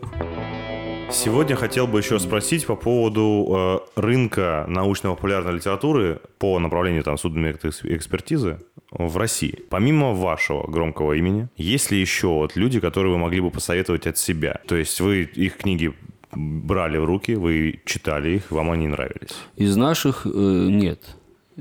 [1.11, 7.53] Сегодня хотел бы еще спросить по поводу э, рынка научно-популярной литературы по направлению там, судебной
[7.53, 8.59] экспертизы
[8.91, 9.61] в России.
[9.69, 14.17] Помимо вашего громкого имени, есть ли еще вот люди, которые вы могли бы посоветовать от
[14.17, 14.61] себя?
[14.67, 15.93] То есть вы их книги
[16.33, 19.37] брали в руки, вы читали их, вам они нравились?
[19.57, 21.01] Из наших э, нет.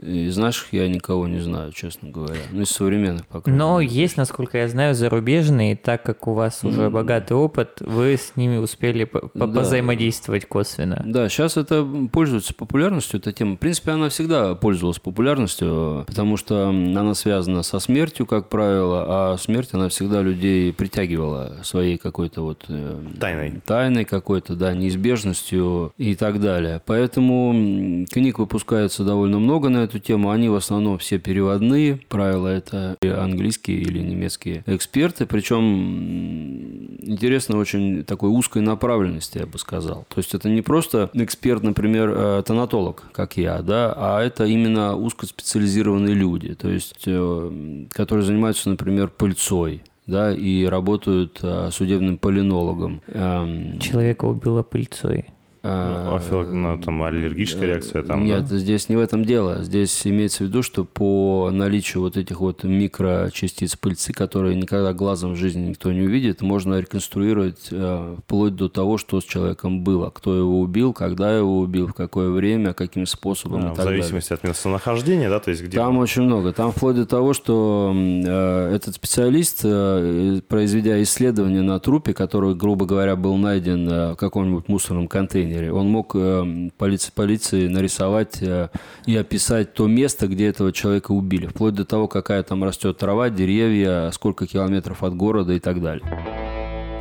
[0.01, 2.39] Из наших я никого не знаю, честно говоря.
[2.51, 3.51] Ну, из современных пока.
[3.51, 6.89] Но есть, насколько я знаю, зарубежные, так как у вас уже mm.
[6.89, 9.47] богатый опыт, вы с ними успели по да.
[9.47, 11.01] позаимодействовать косвенно.
[11.05, 13.55] Да, сейчас это пользуется популярностью, эта тема.
[13.55, 19.37] В принципе, она всегда пользовалась популярностью, потому что она связана со смертью, как правило, а
[19.37, 22.65] смерть, она всегда людей притягивала своей какой-то вот...
[22.67, 23.61] Э, тайной.
[23.65, 26.81] Тайной какой-то, да, неизбежностью и так далее.
[26.85, 31.99] Поэтому книг выпускается довольно много на эту тему, они в основном все переводные.
[32.09, 35.25] Правила это английские или немецкие эксперты.
[35.25, 40.05] Причем интересно очень такой узкой направленности, я бы сказал.
[40.09, 44.95] То есть это не просто эксперт, например, э, тонатолог, как я, да, а это именно
[44.95, 53.01] узкоспециализированные люди, то есть э, которые занимаются, например, пыльцой, да, и работают э, судебным полинологом.
[53.07, 55.25] Эм, Человека убила пыльцой.
[55.63, 58.25] Ну, афил- ну, там аллергическая реакция там.
[58.25, 58.57] Нет, да?
[58.57, 59.63] здесь не в этом дело.
[59.63, 65.33] Здесь имеется в виду, что по наличию вот этих вот микрочастиц пыльцы, которые никогда глазом
[65.33, 70.09] в жизни никто не увидит, можно реконструировать э, вплоть до того, что с человеком было,
[70.09, 74.01] кто его убил, когда его убил, в какое время, каким способом А, в так далее.
[74.01, 75.77] зависимости от местонахождения, да, то есть где...
[75.77, 76.51] Там очень много.
[76.51, 82.85] Там вплоть до того, что э, этот специалист, э, произведя исследование на трупе, который, грубо
[82.85, 88.69] говоря, был найден э, в каком-нибудь мусорном контейнере, он мог э, полиции, полиции нарисовать э,
[89.05, 91.47] и описать то место, где этого человека убили.
[91.47, 96.03] Вплоть до того, какая там растет трава, деревья, сколько километров от города и так далее.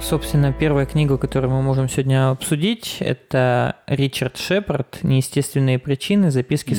[0.02, 6.32] Собственно, первая книга, которую мы можем сегодня обсудить, это Ричард Шепард «Неестественные причины.
[6.32, 6.74] Записки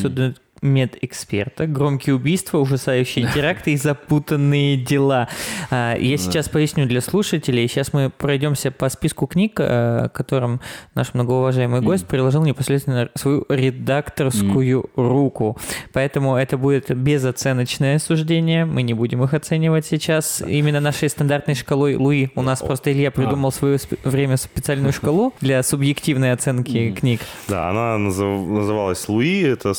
[0.64, 1.68] судмедэксперта.
[1.68, 5.28] Громкие убийства, ужасающие теракты и запутанные дела».
[5.70, 7.68] А, Я сейчас поясню для слушателей.
[7.68, 10.62] Сейчас мы пройдемся по списку книг, э, которым
[10.96, 15.58] наш многоуважаемый гость приложил непосредственно свою редакторскую руку.
[15.92, 18.66] Поэтому это будет безоценочное суждение.
[18.66, 22.30] Мы не будем их оценивать сейчас именно нашей стандартной шкалой Луи.
[22.36, 27.22] У нас просто Илья придумал в свое время специальную шкалу для субъективной оценки книг.
[27.48, 29.74] Да, она назыв- называлась Луи, это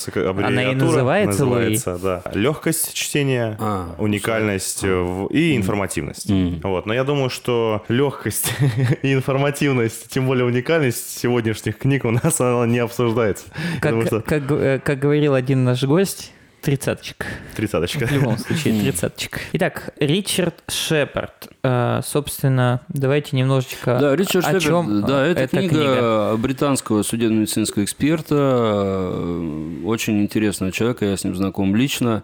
[0.74, 0.86] аббревиатура.
[0.98, 1.70] называется Луи.
[1.74, 2.22] называется, да.
[2.34, 6.28] Легкость чтения, А, уникальность в- и информативность.
[6.30, 6.60] Мгм.
[6.62, 8.52] Вот, но я думаю, что легкость
[9.02, 13.46] и информативность, тем более уникальность сегодняшних книг у нас она не обсуждается.
[13.80, 16.32] Как, думаю, что как, г- как говорил один наш гость,
[16.64, 17.26] тридцаточка.
[17.54, 18.06] тридцаточка.
[18.06, 19.40] В любом случае, тридцаточка.
[19.52, 21.48] Итак, Ричард Шепард.
[21.62, 27.84] Э, Собственно, давайте немножечко Да, Ричард о Шепард, чем да, это эта книга, британского судебно-медицинского
[27.84, 32.22] эксперта, э, очень интересного человека, я с ним знаком лично.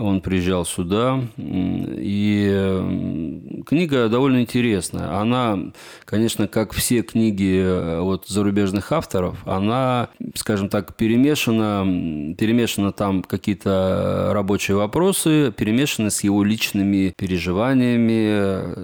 [0.00, 5.18] Он приезжал сюда, и э, книга довольно интересная.
[5.20, 5.58] Она,
[6.04, 14.30] конечно, как все книги э, от зарубежных авторов, она, скажем так, перемешана, перемешана там какие-то
[14.32, 18.28] рабочие вопросы, перемешаны с его личными переживаниями,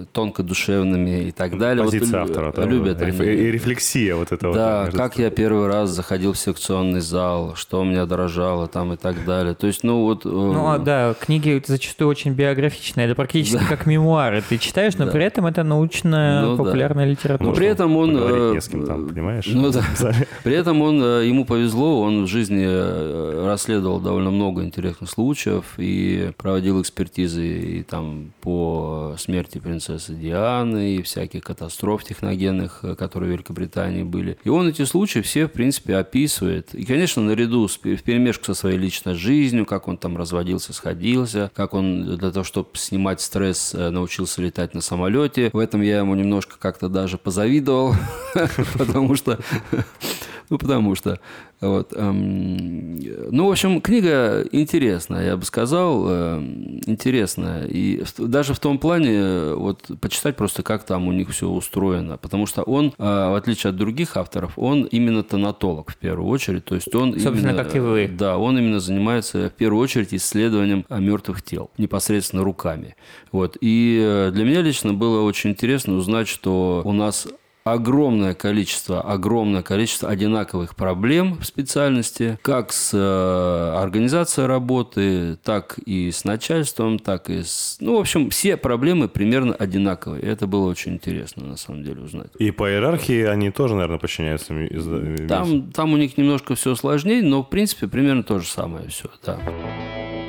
[0.03, 1.83] э, тонкодушевными и так далее.
[1.83, 2.53] Вот Позиция лю- автора.
[2.55, 3.29] да, любят реф- они.
[3.31, 4.53] И рефлексия вот этого.
[4.53, 8.97] Да, как я первый раз заходил в секционный зал, что у меня дрожало там и
[8.97, 9.53] так далее.
[9.55, 10.25] То есть, ну вот...
[10.25, 13.05] э, Ну, а, да, книги зачастую очень биографичные.
[13.07, 14.41] Это практически как мемуары.
[14.47, 15.11] Ты читаешь, но Да.
[15.11, 16.63] при этом это научная Ну, да.
[16.63, 17.47] популярная литература.
[17.49, 18.15] Но при этом он...
[18.17, 19.45] Э, не с кем там, понимаешь?
[19.47, 19.83] Ну да.
[20.43, 25.65] При этом он, э, ему повезло, он в жизни э, расследовал довольно много интересных случаев
[25.77, 33.33] и проводил экспертизы и там по смерти принцессы Дианы и всяких катастроф техногенных, которые в
[33.33, 34.37] Великобритании были.
[34.43, 36.73] И он эти случаи все, в принципе, описывает.
[36.73, 41.51] И, конечно, наряду с, в перемешку со своей личной жизнью, как он там разводился, сходился,
[41.53, 45.49] как он для того, чтобы снимать стресс, э, научился летать на самолете.
[45.51, 47.93] В этом я ему немножко как-то даже позавидовал,
[48.77, 49.37] потому что
[50.49, 51.19] ну, потому что,
[51.59, 52.99] вот, эм,
[53.31, 57.65] ну, в общем, книга интересная, я бы сказал, эм, интересная.
[57.65, 62.17] И даже в том плане, э, вот, почитать просто, как там у них все устроено.
[62.17, 66.65] Потому что он, э, в отличие от других авторов, он именно тонатолог в первую очередь.
[66.65, 68.01] То есть он Собственно, именно, как и вы.
[68.03, 72.95] э, Да, он именно занимается в первую очередь исследованием мертвых тел, непосредственно руками.
[73.31, 73.57] Вот.
[73.61, 77.27] И э, для меня лично было очень интересно узнать, что у нас
[77.73, 86.11] огромное количество, огромное количество одинаковых проблем в специальности, как с э, организацией работы, так и
[86.11, 87.77] с начальством, так и с...
[87.79, 90.21] Ну, в общем, все проблемы примерно одинаковые.
[90.23, 92.27] Это было очень интересно, на самом деле, узнать.
[92.39, 94.53] И по иерархии они тоже, наверное, подчиняются.
[94.53, 98.87] из- Там, там у них немножко все сложнее, но, в принципе, примерно то же самое
[98.89, 99.39] все, да.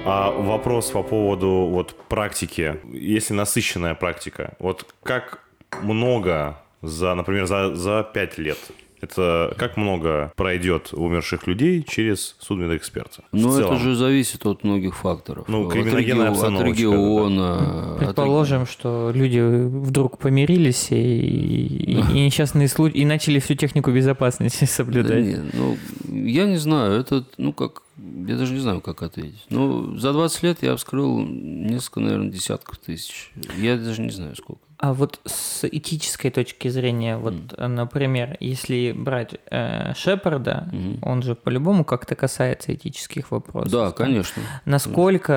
[0.04, 5.40] А вопрос по поводу вот практики, если насыщенная практика, вот как
[5.82, 8.58] много за, например, за, за 5 лет,
[9.00, 13.22] это как много пройдет умерших людей через судмедэксперта?
[13.30, 15.44] Но это же зависит от многих факторов.
[15.48, 17.92] Ну, От криминогенная обстановочка, От региона.
[17.94, 23.92] от Предположим, что люди вдруг помирились и, и- и несчастные случаи и начали всю технику
[23.92, 25.24] безопасности Да соблюдать.
[25.24, 25.76] не, ну,
[26.08, 27.82] я не знаю, это, ну, как,
[28.26, 29.46] я даже не знаю, как ответить.
[29.50, 33.30] Ну, за 20 лет я вскрыл несколько, наверное, десятков тысяч.
[33.58, 34.62] Я даже не знаю, сколько.
[34.80, 40.98] А вот с этической точки зрения, вот, э, например, если брать э, Шепарда, Мгм.
[41.02, 43.72] он же по-любому как-то касается этических вопросов.
[43.72, 44.40] Да, конечно.
[44.66, 45.32] Насколько,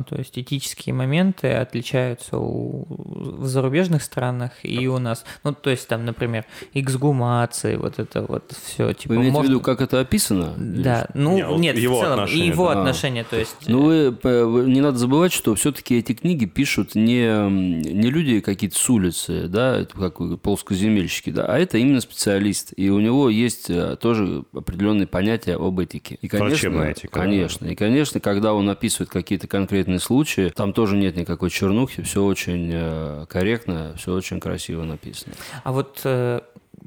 [0.00, 5.24] э, то есть, этические моменты отличаются у, в зарубежных странах и у нас?
[5.42, 8.92] Ну, то есть, там, например, эксгумации, вот это вот все.
[8.92, 10.54] Типа, Вы имеете можно- в виду, как это описано?
[10.56, 12.78] Или Да, ну, Не, вот нет, его в целом, и отношения, его да.
[12.80, 13.56] отношения, то есть...
[13.66, 18.35] Ну, вы, п- вы- не надо забывать, что все-таки эти книги пишут не, не люди
[18.40, 22.72] какие-то с улицы, да, это как плоскоземельщики, да, а это именно специалист.
[22.76, 26.18] И у него есть э, тоже определенные понятия об этике.
[26.20, 27.20] И, конечно, Врачебная этика, да.
[27.20, 27.66] Конечно.
[27.66, 32.70] И, конечно, когда он описывает какие-то конкретные случаи, там тоже нет никакой чернухи, все очень
[32.72, 35.34] э, корректно, все очень красиво написано.
[35.64, 36.40] А вот э,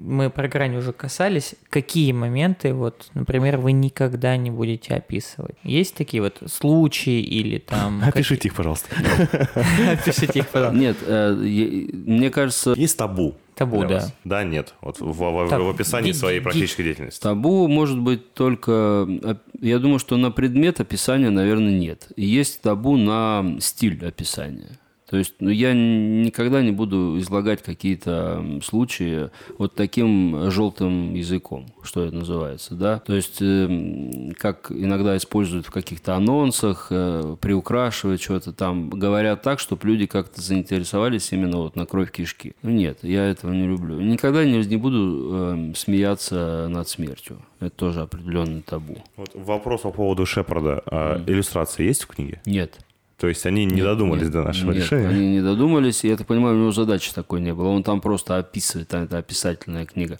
[0.04, 1.56] мы про грань уже касались.
[1.70, 5.56] Какие моменты, вот, например, вы никогда не будете описывать?
[5.64, 8.02] Есть такие вот случаи или там...
[8.06, 8.90] Опишите их, пожалуйста.
[9.92, 10.80] Опишите их, пожалуйста.
[10.80, 13.36] Нет, э, мне кажется, Есть табу.
[13.56, 13.88] Табу, да.
[13.96, 14.14] вас?
[14.24, 14.74] Да, нет.
[14.80, 17.22] Вот в, в- Так, в описании своей практической деятельности.
[17.22, 19.06] Табу может быть только...
[19.22, 22.08] э, Я думаю, что на предмет описания, наверное, нет.
[22.16, 24.80] Есть табу на стиль описания.
[25.10, 32.06] То есть ну, я никогда не буду излагать какие-то случаи вот таким желтым языком, что
[32.06, 33.00] это называется, да.
[33.00, 39.60] То есть, эм, как иногда используют в каких-то анонсах, э, приукрашивают что-то там, говорят так,
[39.60, 42.54] чтобы люди как-то заинтересовались именно вот на кровь кишки.
[42.62, 44.00] Ну нет, я этого не люблю.
[44.00, 47.42] Никогда не, не буду эм, смеяться над смертью.
[47.60, 48.98] Это тоже определенный табу.
[49.18, 50.84] Вот вопрос по поводу Шепарда.
[50.86, 52.42] А Иллюстрации есть в книге?
[52.46, 52.80] Нет.
[53.20, 55.10] То есть они не додумались Нет, до нашего нет, решения?
[55.10, 57.68] они не додумались, и я так понимаю, у него задачи такой не было.
[57.68, 60.20] Он там просто описывает, там это описательная книга.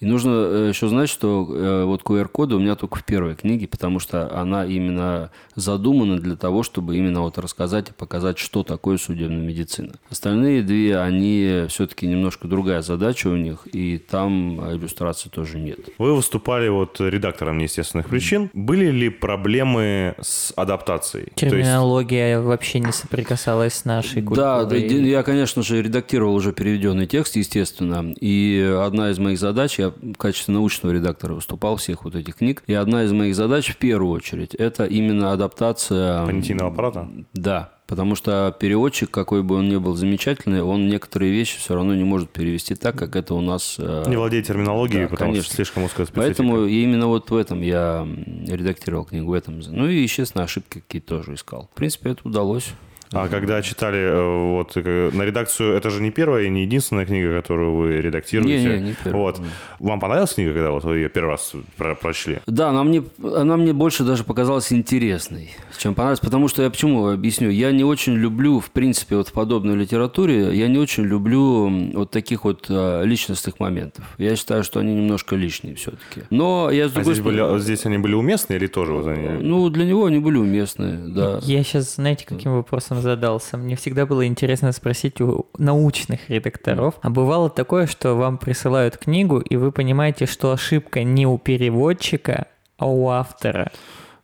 [0.00, 3.68] И нужно э, еще знать, что э, вот QR-коды у меня только в первой книге,
[3.68, 8.96] потому что она именно задумана для того, чтобы именно вот рассказать и показать, что такое
[8.96, 9.92] судебная медицина.
[10.08, 15.80] Остальные две, они все-таки немножко другая задача у них, и там э, иллюстраций тоже нет.
[15.98, 18.48] Вы выступали вот редактором неестественных причин.
[18.54, 21.28] Были ли проблемы с адаптацией?
[21.34, 25.08] Терминология вообще не соприкасалась с нашей Да, да, культурой.
[25.08, 28.12] я, конечно же, редактировал уже переведенный текст, естественно.
[28.20, 32.62] И одна из моих задач, я в качестве научного редактора выступал всех вот этих книг,
[32.66, 36.24] и одна из моих задач в первую очередь, это именно адаптация...
[36.26, 37.08] понятийного аппарата?
[37.32, 41.94] Да, потому что переводчик, какой бы он ни был замечательный, он некоторые вещи все равно
[41.94, 43.76] не может перевести так, как это у нас...
[43.78, 45.46] э, Не владеет терминологией, да, потому конечно.
[45.46, 46.20] что слишком узкая специфика.
[46.26, 48.06] Поэтому именно вот в этом я
[48.46, 49.58] редактировал книгу, в этом.
[49.60, 51.68] Ну и, естественно, ошибки какие-то тоже искал.
[51.72, 52.68] В принципе, это удалось.
[53.12, 57.06] А когда читали э, вот э, на редакцию, это же не первая и не единственная
[57.06, 58.58] книга, которую вы редактируете.
[58.62, 59.22] Не-не, не первая.
[59.22, 59.40] Вот.
[59.78, 62.38] Вам понравилась книга, когда вот вы ее первый раз про- прочли?
[62.46, 66.20] Да, она мне, она мне больше даже показалась интересной, чем понравилась.
[66.20, 67.50] Потому что я почему объясню?
[67.50, 72.10] Я не очень люблю, в принципе, вот в подобной литературе, я не очень люблю вот
[72.10, 74.04] таких вот а, личностных моментов.
[74.18, 76.22] Я считаю, что они немножко лишние все-таки.
[76.30, 79.06] Но я с А другой здесь, стороны- были, здесь они были уместны или тоже вот
[79.06, 79.28] они...
[79.42, 81.38] Ну, для него они были уместны, да.
[81.42, 83.56] Я сейчас, знаете, каким вопросом задался?
[83.56, 86.94] Мне всегда было интересно спросить у научных редакторов.
[87.02, 92.46] А бывало такое, что вам присылают книгу, и вы понимаете, что ошибка не у переводчика,
[92.76, 93.72] а у автора.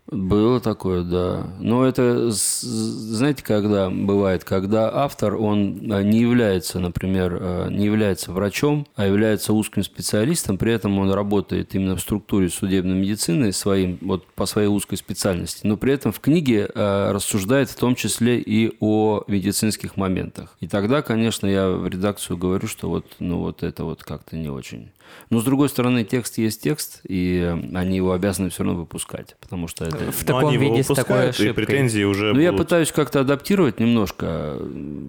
[0.07, 1.47] Было такое, да.
[1.61, 8.31] Но это, знаете, когда бывает, когда автор, он а, не является, например, а, не является
[8.31, 13.97] врачом, а является узким специалистом, при этом он работает именно в структуре судебной медицины своим,
[14.03, 18.39] вот по своей узкой специальности, но при этом в книге а, рассуждает в том числе
[18.39, 20.55] и о медицинских моментах.
[20.61, 24.51] И тогда, конечно, я в редакцию говорю, что вот, ну, вот это вот как-то не
[24.51, 24.91] очень.
[25.31, 29.69] Но, с другой стороны, текст есть текст, и они его обязаны все равно выпускать, потому
[29.69, 29.97] что это...
[30.13, 31.67] В Но таком они виде, с такой выпускают, и ошибкой.
[31.67, 34.59] претензии уже Ну, я пытаюсь как-то адаптировать немножко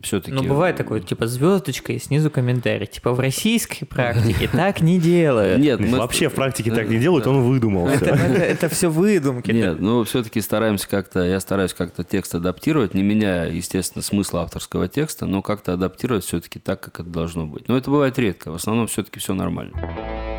[0.03, 0.31] все-таки.
[0.31, 2.85] Ну, бывает такое, типа, звездочка и снизу комментарий.
[2.87, 5.59] Типа, в российской практике так не делают.
[5.59, 5.79] Нет.
[5.91, 7.87] Вообще в практике так не делают, он выдумал.
[7.87, 9.51] Это, все выдумки.
[9.51, 14.87] Нет, ну все-таки стараемся как-то, я стараюсь как-то текст адаптировать, не меняя, естественно, смысла авторского
[14.87, 17.67] текста, но как-то адаптировать все-таки так, как это должно быть.
[17.67, 19.84] Но это бывает редко, в основном все-таки все нормально.
[19.87, 20.34] you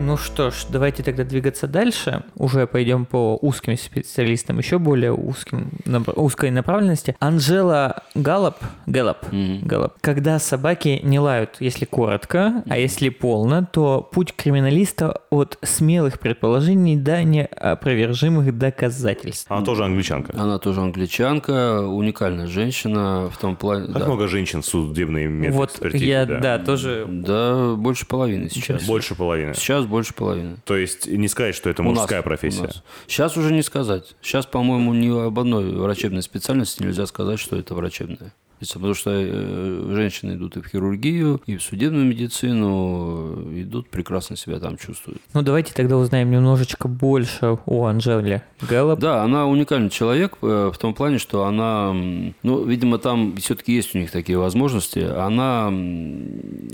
[0.00, 2.24] Ну что ж, давайте тогда двигаться дальше.
[2.34, 5.70] Уже пойдем по узким специалистам, еще более узким,
[6.16, 7.16] узкой направленности.
[7.20, 9.60] Анжела Галлоп, Галлоп, Мгм.
[9.66, 9.92] Галлоп.
[10.00, 16.96] Когда собаки не лают, если коротко, а если полно, то путь криминалиста от смелых предположений
[16.96, 19.50] до неопровержимых доказательств.
[19.50, 20.34] Она тоже англичанка.
[20.36, 23.86] Она тоже англичанка, уникальная женщина в том плане...
[23.86, 24.04] Как да.
[24.06, 26.38] много женщин в судебной Вот я, да.
[26.40, 28.84] да, тоже Да, больше половины сейчас.
[28.84, 29.54] Больше половины.
[29.54, 30.56] Сейчас больше половины.
[30.64, 32.62] То есть не сказать, что это У нас, мужская у профессия.
[32.62, 32.82] нас.
[33.06, 34.14] Сейчас уже не сказать.
[34.22, 38.32] Сейчас, по-моему, ни об одной врачебной специальности нельзя сказать, что это врачебная.
[38.60, 44.58] Потому что э, женщины идут и в хирургию, и в судебную медицину, идут, прекрасно себя
[44.58, 45.20] там чувствуют.
[45.32, 48.98] Ну, давайте тогда узнаем немножечко больше о Анжеле Гэллоп.
[48.98, 53.94] Да, она уникальный человек э, в том плане, что она, ну, видимо, там все-таки есть
[53.94, 54.98] у них такие возможности.
[54.98, 55.68] Она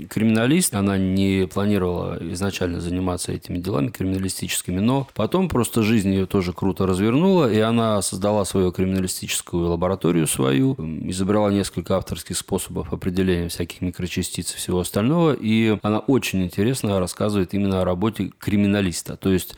[0.09, 6.53] криминалист, она не планировала изначально заниматься этими делами криминалистическими, но потом просто жизнь ее тоже
[6.53, 10.75] круто развернула, и она создала свою криминалистическую лабораторию свою,
[11.09, 17.53] изобрела несколько авторских способов определения всяких микрочастиц и всего остального, и она очень интересно рассказывает
[17.53, 19.17] именно о работе криминалиста.
[19.17, 19.55] То есть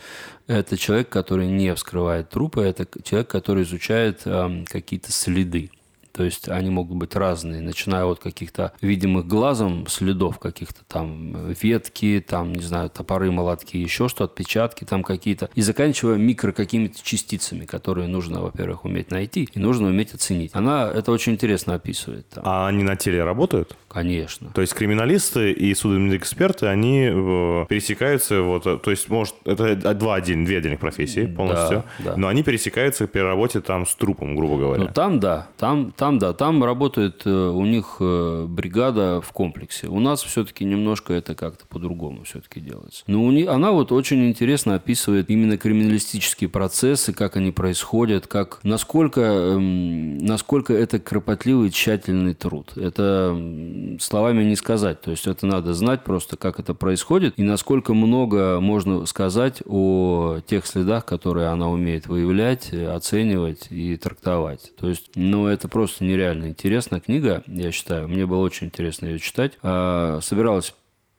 [0.48, 5.72] это человек, который не вскрывает трупы, это человек, который изучает эм, какие-то следы.
[6.14, 12.24] То есть они могут быть разные, начиная от каких-то видимых глазом следов, каких-то там ветки,
[12.26, 17.66] там, не знаю, топоры, молотки, еще что, отпечатки там какие-то, и заканчивая микро какими-то частицами,
[17.66, 20.51] которые нужно, во-первых, уметь найти и нужно уметь оценить.
[20.53, 22.30] Она это очень интересно описывает.
[22.30, 22.43] Там.
[22.45, 23.76] А они на теле работают?
[23.89, 24.51] Конечно.
[24.53, 30.16] То есть криминалисты и судебные эксперты, они э, пересекаются, вот, то есть, может, это два
[30.16, 32.16] отдельных, две отдельных профессии полностью, да.
[32.18, 34.84] но они пересекаются при работе там с трупом, грубо говоря.
[34.84, 39.88] Ну, там да, там, там да, там работает э, у них э, бригада в комплексе.
[39.88, 43.06] У нас все-таки немножко это как-то по-другому все-таки делается.
[43.08, 48.60] Но у них, она вот очень интересно описывает именно криминалистические процессы, как они происходят, как,
[48.64, 52.74] насколько, эм, насколько это кропотливый, тщательный труд.
[52.76, 54.99] Это словами не сказать.
[54.99, 60.39] То есть это надо знать просто, как это происходит, и насколько много можно сказать о
[60.45, 64.74] тех следах, которые она умеет выявлять, э, оценивать и трактовать.
[64.76, 68.08] То есть, ну, это просто нереально интересная книга, я считаю.
[68.08, 69.54] Мне было очень интересно ее читать.
[69.62, 70.74] А, собиралась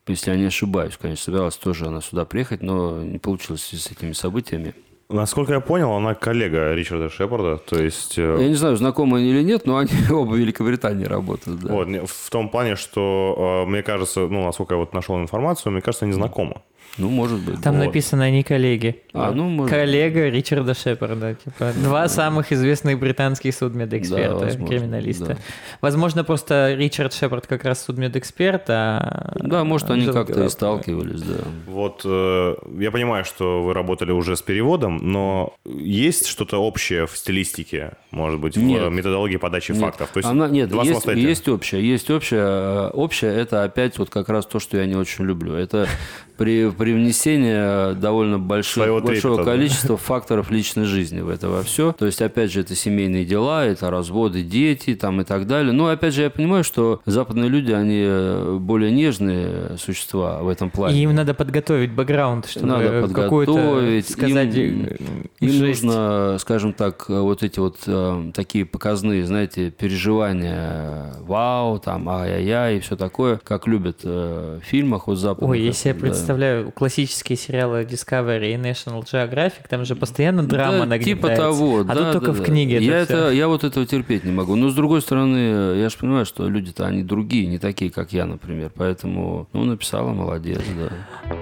[0.07, 4.13] если я не ошибаюсь, конечно, собиралась тоже она сюда приехать, но не получилось с этими
[4.13, 4.75] событиями.
[5.09, 8.19] Насколько я понял, она коллега Ричарда Шепарда, то есть...
[8.19, 11.61] э, Я не знаю, знакомы они или нет, но они оба в Великобритании работают.
[11.61, 11.73] Да.
[11.73, 15.83] Вот, в том плане, что, э, мне кажется, ну, насколько я вот нашел информацию, мне
[15.83, 16.57] кажется, они знакомы.
[16.99, 17.61] Ну, может быть.
[17.61, 17.87] Там Вот.
[17.87, 19.03] написано они коллеги.
[19.13, 21.35] А, ну, может Коллега Ричарда Шепарда.
[21.35, 25.25] Типа, два самых известных британских судмедэксперта, Да, возможно, криминалиста.
[25.27, 25.37] да.
[25.81, 29.33] Возможно, просто Ричард Шепард как раз судмедэксперт, а...
[29.41, 31.45] Да, может, они как-то и сталкивались, да.
[31.67, 37.17] Вот э, я понимаю, что вы работали уже с переводом, но есть что-то общее в
[37.17, 38.91] стилистике, может быть, в Нет.
[38.91, 39.81] методологии подачи Нет.
[39.81, 40.11] фактов?
[40.13, 42.41] То есть Она, нет, два есть, есть общее, есть общее.
[42.45, 45.55] Э, Общее– это опять вот как раз то, что я не очень люблю.
[45.55, 45.89] Это
[46.37, 49.57] при, привнесение довольно больших, Своего большого трепета, да.
[49.57, 51.93] количества факторов личной жизни в это во все.
[51.93, 55.73] То есть, опять же, это семейные дела, это разводы, дети там и так далее.
[55.73, 60.71] Но, опять же, я понимаю, что западные люди, они э, более нежные существа в этом
[60.71, 60.99] плане.
[60.99, 64.09] И им надо подготовить бэкграунд, чтобы Надо какую-то подготовить.
[64.09, 64.97] сказать Им- э,
[65.41, 65.83] Им жесть.
[65.83, 72.77] нужно, скажем так, вот эти вот э, такие показные, знаете, переживания, э, вау, там, ай-яй-яй
[72.77, 75.51] и все такое, как любят э, в фильмах вот западных.
[75.51, 76.01] Ой, я себе Да.
[76.01, 80.99] представляю классические сериалы Discovery и National Geographic, там же постоянно драма Да.
[80.99, 82.45] Типа того, а да, тут да, только в да.
[82.45, 83.31] книге я, это, всё.
[83.31, 84.57] я вот этого терпеть не могу.
[84.57, 88.27] Но с другой стороны, я же понимаю, что люди-то они другие, не такие, как я,
[88.27, 88.71] например.
[88.75, 91.37] Поэтому, ну, написала, молодец, да.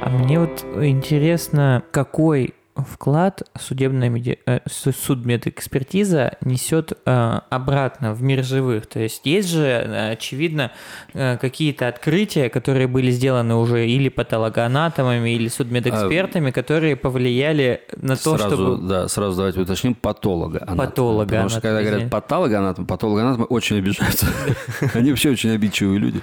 [0.00, 4.38] А мне вот интересно, какой вклад судебная меди...
[4.46, 8.86] э, су- судмедэкспертиза несет э, обратно в мир живых.
[8.86, 10.72] То есть есть же, э, очевидно,
[11.12, 18.56] какие-то открытия, которые были сделаны уже или патологоанатомами, или судмедэкспертами, которые повлияли на то, сразу,
[18.56, 18.88] чтобы...
[18.88, 20.60] да, сразу давайте уточним, патолога.
[20.76, 24.26] Патолога Потому что когда говорят патологоанатом, патологоанатомы очень обижаются.
[24.94, 26.20] Они вообще очень обидчивые люди.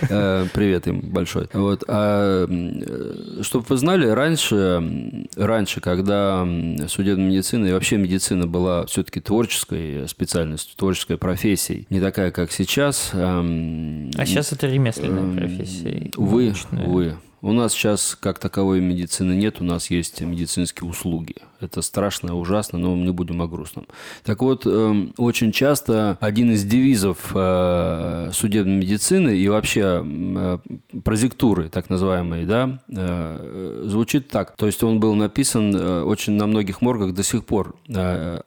[0.00, 1.48] Привет им большой.
[1.52, 1.82] Вот.
[1.82, 10.08] Чтобы вы знали, раньше, раньше, когда м, судебная медицина и вообще медицина была все-таки творческой
[10.08, 13.10] специальностью, творческой профессией, не такая, как сейчас.
[13.12, 16.10] эм, А сейчас это ремесленная Эм, профессия.
[16.16, 16.86] Увы, научная.
[16.86, 17.16] увы.
[17.42, 21.34] У нас сейчас как таковой медицины нет, у нас есть медицинские услуги.
[21.64, 23.86] Это страшно, ужасно, но мы не будем о грустном.
[24.22, 30.58] Так вот, эм, очень часто один из девизов э, судебной медицины и вообще э,
[31.02, 34.56] прозектуры, так называемой, да, э, звучит так.
[34.56, 37.74] То есть он был написан очень на многих моргах до сих пор.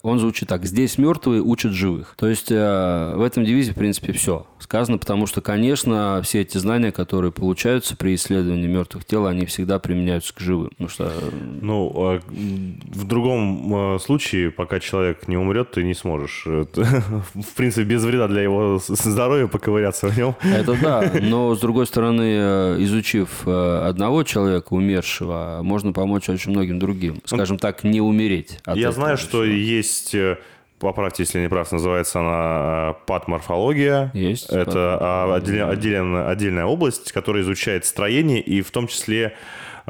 [0.02, 0.64] Он звучит так.
[0.64, 2.14] Здесь мертвые учат живых.
[2.16, 6.92] То есть в этом девизе, в принципе, все сказано, потому что, конечно, все эти знания,
[6.92, 10.68] которые получаются при исследовании мертвых тел, они всегда применяются к живым.
[10.70, 11.30] Потому что э,
[11.62, 17.84] Ну, а, в другом э, случае, пока человек не умрет, ты не сможешь, в принципе,
[17.84, 20.36] без вреда для его здоровья поковыряться в нем.
[20.42, 26.52] Это да, но с другой стороны, э, изучив э, одного человека умершего, можно помочь очень
[26.52, 27.20] многим другим.
[27.24, 28.60] Скажем так, не умереть.
[28.66, 30.14] Я знаю, что есть
[30.78, 34.10] поправьте, если не прав, называется она патоморфология.
[34.14, 34.48] Есть.
[34.48, 39.34] Это а, отделен- отделен- отдельная область, которая изучает строение и в том числе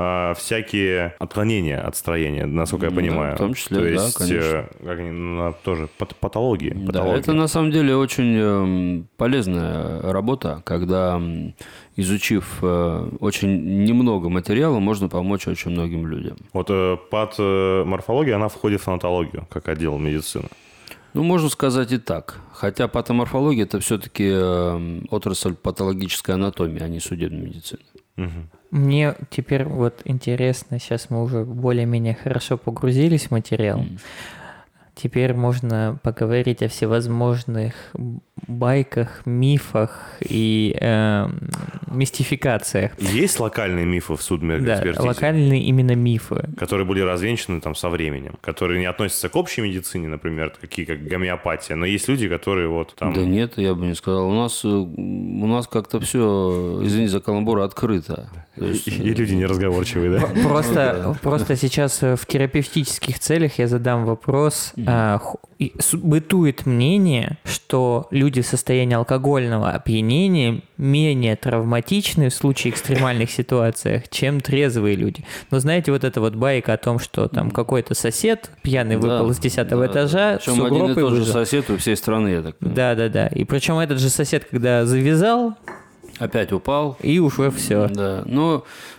[0.00, 3.34] а, всякие отклонения от строения, насколько я Да, понимаю.
[3.34, 4.38] в том числе, То да, есть, конечно.
[4.46, 6.70] э, как они, на- тоже пат- патологии.
[6.70, 7.18] Да, патологии.
[7.18, 11.20] это на самом деле очень эм, полезная работа, когда,
[11.96, 16.36] изучив э, очень немного материала, можно помочь очень многим людям.
[16.52, 20.44] Вот э, патоморфология, она входит в фонатологию, как отдел медицины.
[21.14, 22.38] Ну, можно сказать и так.
[22.52, 24.30] Хотя патоморфология– это все-таки
[25.10, 27.80] отрасль патологической анатомии, а не судебной медицины.
[28.70, 33.84] Мне теперь вот интересно, сейчас мы уже более-менее хорошо погрузились в материал.
[34.94, 37.74] Теперь можно поговорить о всевозможных
[38.46, 41.38] байках, мифах и эм,
[41.90, 42.92] мистификациях.
[42.98, 45.06] Есть локальные мифы в Да, судмедэкспертизе?
[45.06, 46.48] локальные именно мифы.
[46.58, 51.02] которые были развенчаны там со временем, которые не относятся к общей медицине, например, такие как
[51.04, 53.12] гомеопатия, но есть люди, которые вот там...
[53.14, 54.28] Да нет, я бы не сказал.
[54.28, 58.30] У нас, э, у нас как-то все, извини за каламбур, открыто.
[58.56, 60.26] То И, есть, и люди неразговорчивые, да?
[60.48, 64.72] Просто, просто сейчас э, в терапевтических целях я задам вопрос.
[64.86, 65.20] А,
[65.94, 74.40] Бытует мнение, что люди в состоянии алкогольного опьянения менее травматичны в случае экстремальных ситуациях, чем
[74.40, 75.24] трезвые люди.
[75.50, 79.32] Но знаете, вот эта вот байка о том, что там какой-то сосед пьяный да, выпал
[79.32, 82.42] с 10 да, этажа, в Причем один и тот же сосед у всей страны, я
[82.42, 82.76] так понимаю.
[82.76, 83.26] Да, да, да.
[83.28, 85.56] И причем этот же сосед, когда завязал,
[86.18, 86.96] Опять упал.
[87.00, 87.88] и уже все.
[87.88, 88.97] Да, но э,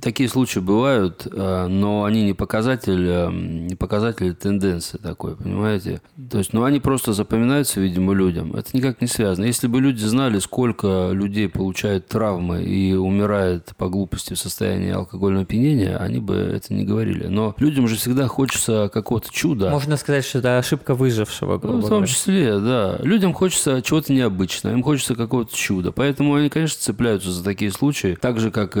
[0.00, 6.00] такие случаи бывают, э, но они не показатель, э, не показатель тенденции такой, понимаете?
[6.30, 8.54] То есть, ну, они просто запоминаются, видимо, людям.
[8.54, 9.44] Это никак не связано.
[9.44, 15.42] Если бы люди знали, сколько людей получают травмы и умирает по глупости в состоянии алкогольного
[15.44, 17.26] опьянения, они бы это не говорили.
[17.26, 19.70] Но людям же всегда хочется какого-то чуда.
[19.70, 22.06] Можно сказать, что это ошибка выжившего, Ну, грубо в том говоря.
[22.06, 22.98] числе, да.
[23.02, 25.92] Людям хочется чего-то необычного, им хочется какого-то чуда.
[25.92, 28.16] Поэтому они, конечно, цепляются за такие случаи.
[28.20, 28.80] Так же, как э,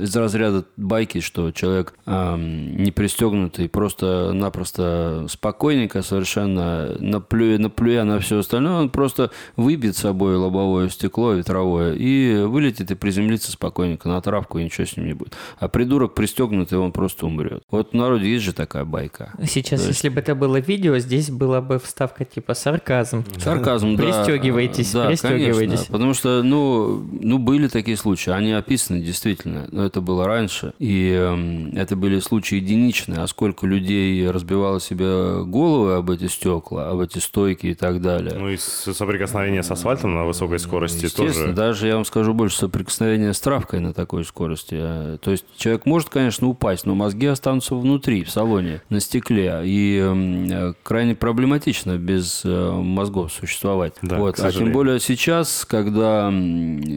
[0.00, 8.38] из разряда байки, что человек э, не пристегнутый, просто-напросто спокойненько совершенно, наплюя, наплюя на все
[8.38, 14.20] остальное, он просто выбьет с собой лобовое стекло ветровое и вылетит и приземлится спокойненько на
[14.20, 15.36] травку, и ничего с ним не будет.
[15.58, 17.62] А придурок пристегнутый, он просто умрет.
[17.70, 19.32] Вот в народе есть же такая байка.
[19.44, 23.24] Сейчас, если бы это было видео, здесь была бы вставка типа сарказм.
[23.38, 24.04] Сарказм, да.
[24.04, 25.58] Пристегивайтесь, да, пристегивайтесь.
[25.58, 30.72] Конечно, потому что, ну, ну, были такие случаи, они описаны действительно, но это было раньше,
[30.78, 36.90] и эм, это были случаи единичные, а сколько людей разбивало себе головы об эти стекла,
[36.90, 38.34] об эти стойки и так далее.
[38.36, 41.52] Ну и соприкосновение с асфальтом на высокой скорости Естественно, тоже...
[41.52, 44.76] даже, я вам скажу больше, соприкосновение с травкой на такой скорости.
[44.78, 49.60] Э, То есть человек может, конечно, упасть, но мозги останутся внутри, в салоне, на стекле.
[49.64, 53.94] И м, э, крайне проблематично без э, мозгов существовать.
[54.02, 54.40] Да, вот.
[54.40, 56.30] А тем более сейчас, когда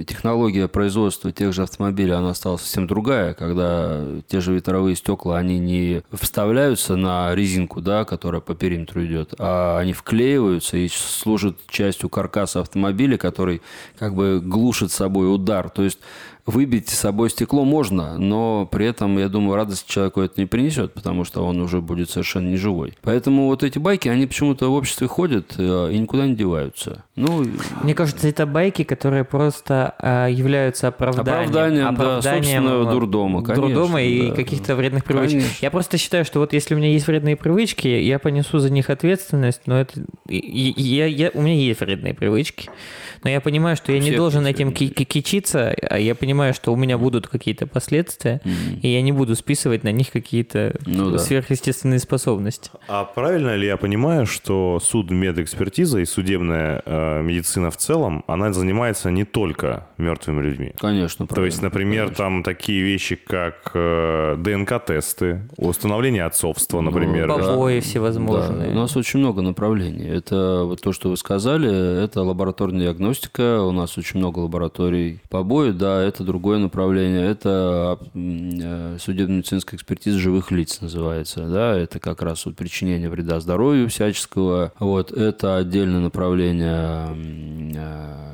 [0.07, 5.60] технология производства тех же автомобилей, она стала совсем другая, когда те же ветровые стекла, они
[5.60, 12.10] не вставляются на резинку, да, которая по периметру идет, а они вклеиваются и служат частью
[12.10, 13.62] каркаса автомобиля, который
[13.97, 15.70] как бы глушит собой удар.
[15.70, 15.99] То есть
[16.46, 20.94] выбить с собой стекло можно, но при этом, я думаю, радость человеку это не принесет,
[20.94, 22.94] потому что он уже будет совершенно не живой.
[23.02, 27.04] Поэтому вот эти байки, они почему-то в обществе ходят э, и никуда не деваются.
[27.16, 27.46] Ну,
[27.84, 31.88] Мне кажется, это байки, которые просто а, являются оправданием.
[31.88, 34.36] Оправданием, да, собственного э, дурдома, конечно, дурдома и да.
[34.36, 35.39] каких-то вредных привычек.
[35.39, 35.58] Конечно.
[35.62, 38.89] Я просто считаю, что вот если у меня есть вредные привычки, я понесу за них
[38.89, 40.02] ответственность, но это...
[40.28, 42.70] Я, я, у меня есть вредные привычки,
[43.24, 46.74] но я понимаю, что я не должен этим ки- ки- кичиться, а я понимаю, что
[46.74, 48.42] у меня будут какие-то последствия,
[48.82, 51.18] и я не буду списывать на них какие-то Ну да.
[51.20, 52.72] сверхъестественные способности.
[52.88, 58.52] А правильно ли я понимаю, что суд медэкспертиза и судебная э, медицина в целом, она
[58.54, 60.74] занимается не только мертвыми людьми?
[60.80, 61.28] конечно.
[61.28, 67.28] То есть, например, там такие вещи, как э, ДНК-тесты, установление отцовства, например.
[67.28, 68.72] Ну, побои Да, всевозможные.
[68.72, 70.08] у нас очень много направлений.
[70.08, 73.62] Это вот то, что вы сказали, это лабораторная диагностика.
[73.62, 75.20] У нас очень много лабораторий.
[75.30, 77.30] Побои, да, это другое направление.
[77.30, 81.47] Это э, судебно-медицинская экспертиза живых лиц называется.
[81.47, 84.74] Да, это как раз вот причинение вреда здоровью всяческого.
[84.80, 87.15] Вот, это отдельное направление
[87.76, 88.32] э,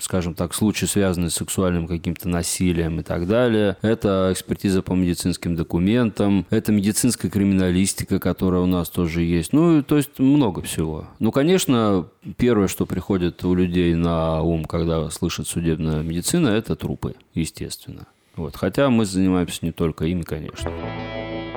[0.00, 3.76] скажем так, случаи, связанные с сексуальным каким-то насилием и так далее.
[3.82, 9.52] Это экспертиза по медицинским документам, это медицинская криминалистика, которая у нас тоже есть.
[9.52, 11.08] Ну, то есть много всего.
[11.18, 12.06] Ну, конечно,
[12.36, 18.06] первое, что приходит у людей на ум, когда слышат судебная медицина, это трупы, естественно.
[18.36, 18.56] Вот.
[18.56, 20.70] Хотя мы занимаемся не только ими, конечно.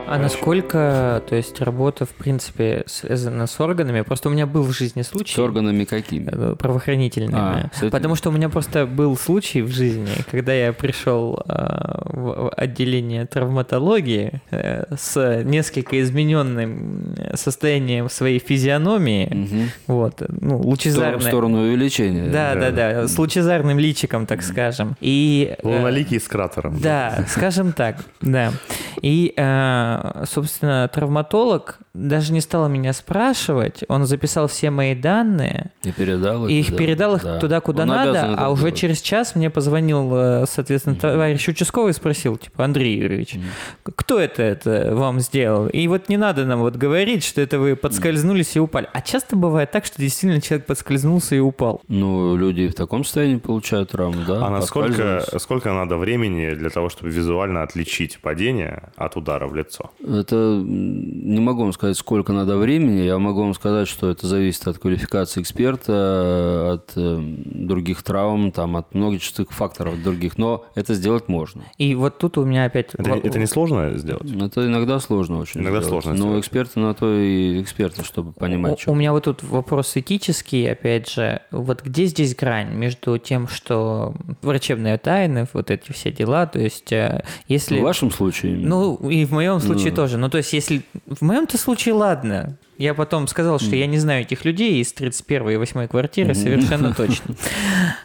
[0.10, 4.02] А насколько, то есть, работа, в принципе, связана с органами?
[4.02, 5.36] Просто у меня был в жизни случай...
[5.36, 6.30] С органами какими?
[6.32, 7.36] э, Правоохранительными.
[7.36, 7.92] А, этим?
[7.92, 13.26] Потому что у меня просто был случай в жизни, когда я пришел э, в отделение
[13.26, 19.70] травматологии э, с несколько измененным состоянием своей физиономии, Мгм.
[19.88, 21.20] вот, ну, лучезарной...
[21.20, 22.30] В сторону увеличения.
[22.30, 24.96] Да, да, да, с лучезарным личиком, так скажем.
[25.02, 26.80] И э, Луноликий с кратером.
[26.82, 28.52] да, скажем так, да.
[29.02, 35.92] И, э, собственно, травматолог даже не стал меня спрашивать, он записал все мои данные, И
[35.92, 37.40] передал и их да, передал их да.
[37.40, 38.78] туда, куда Он надо, а уже делать.
[38.78, 43.36] через час мне позвонил, э, соответственно, товарищ участковый и спросил, типа, Андрей Юрьевич,
[43.84, 45.68] кто это, это вам сделал?
[45.68, 48.88] И вот не надо нам вот говорить, что это вы подскользнулись и упали.
[48.94, 51.82] А часто бывает так, что действительно человек подскользнулся и упал.
[51.88, 54.46] Ну, люди в таком состоянии получают травму, да?
[54.46, 55.40] А насколько поскальзываются.
[55.40, 59.92] сколько надо времени для того, чтобы визуально отличить падение от удара в лицо?
[60.04, 63.02] Это не могу вам сказать, сколько надо времени.
[63.02, 68.78] Я могу вам сказать, что это зависит от квалификации эксперта, от э, других травм, там,
[68.78, 70.38] от многочисленных факторов других.
[70.38, 71.64] Но это сделать можно.
[71.78, 72.94] И вот тут у меня опять...
[72.96, 74.32] Это, это не сложно сделать?
[74.32, 75.62] Это иногда сложно очень.
[75.62, 76.04] Иногда сделать.
[76.04, 76.40] сложно Но сделать.
[76.46, 78.92] эксперты на то и эксперты, чтобы понимать, У, что.
[78.92, 81.42] у меня вот тут вопрос этический, опять же.
[81.52, 86.92] Вот где здесь грань между тем, что врачебные тайны, вот эти все дела, то есть
[86.92, 87.80] э, если...
[87.80, 88.56] В вашем случае.
[88.58, 89.96] Ну, и в моем случае Ну.
[89.96, 90.18] тоже.
[90.18, 90.82] Ну, то есть, если...
[91.06, 92.58] В моем-то случае, ладно.
[92.78, 96.94] Я потом сказал, что я не знаю этих людей из 31 и 8 квартиры совершенно
[96.98, 97.36] точно.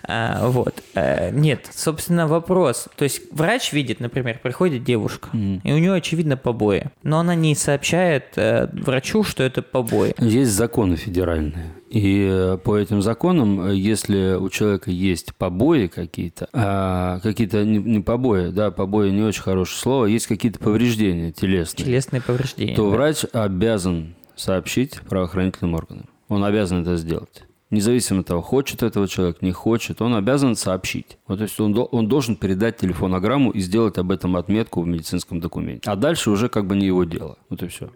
[0.03, 0.83] А, Вот.
[0.95, 2.89] Э, Нет, собственно, вопрос.
[2.97, 6.91] То есть, врач видит, например, приходит девушка, и у нее, очевидно, побои.
[7.05, 10.13] Но она не сообщает э, врачу, что это побои.
[10.19, 11.73] Есть законы федеральные.
[11.95, 18.01] И по этим законам, э, если у человека есть побои какие-то, а, какие-то не, не
[18.01, 22.75] побои, да, побои не очень хорошее слово, есть какие-то повреждения телесные, Телесные повреждения.
[22.75, 22.97] то да.
[22.97, 26.07] врач обязан сообщить правоохранительным органам.
[26.29, 27.45] Он обязан это сделать.
[27.71, 31.19] Независимо от того, хочет этого человек, не хочет, он обязан сообщить.
[31.29, 35.41] Вот, то есть он, он должен передать телефонограмму и сделать об этом отметку в медицинском
[35.41, 35.89] документе.
[35.89, 37.39] А дальше уже как бы не его дело.
[37.49, 37.91] Вот и все.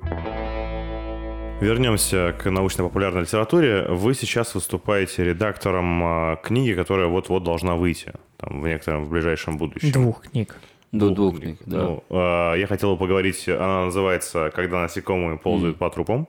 [1.61, 3.85] Вернемся к научно-популярной литературе.
[3.89, 9.59] Вы сейчас выступаете редактором а, книги, которая вот-вот должна выйти там, в некотором в ближайшем
[9.59, 9.91] будущем.
[9.91, 10.55] Двух книг.
[10.91, 11.77] До двух книг, да.
[11.83, 16.29] Ну, а, я хотел бы поговорить, она называется «Когда насекомые ползают по трупам».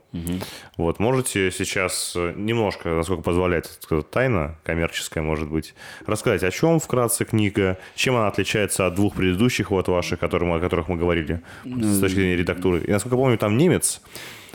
[0.76, 5.74] Вот, можете сейчас э, немножко, насколько позволяет сказать, тайна, коммерческая, может быть,
[6.06, 10.60] рассказать, о чем вкратце книга, чем она отличается от двух предыдущих вот ваших, которым- о
[10.60, 12.82] которых мы говорили, с точки зрения редактуры.
[12.82, 14.02] И, насколько помню, там немец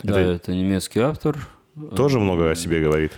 [0.03, 1.35] Да, Это- это немецкий автор.
[1.95, 3.11] тоже много о себе говорит.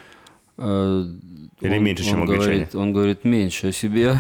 [1.62, 2.46] Или он- меньше, чем он англичане?
[2.46, 4.16] говорит, он говорит меньше о себе,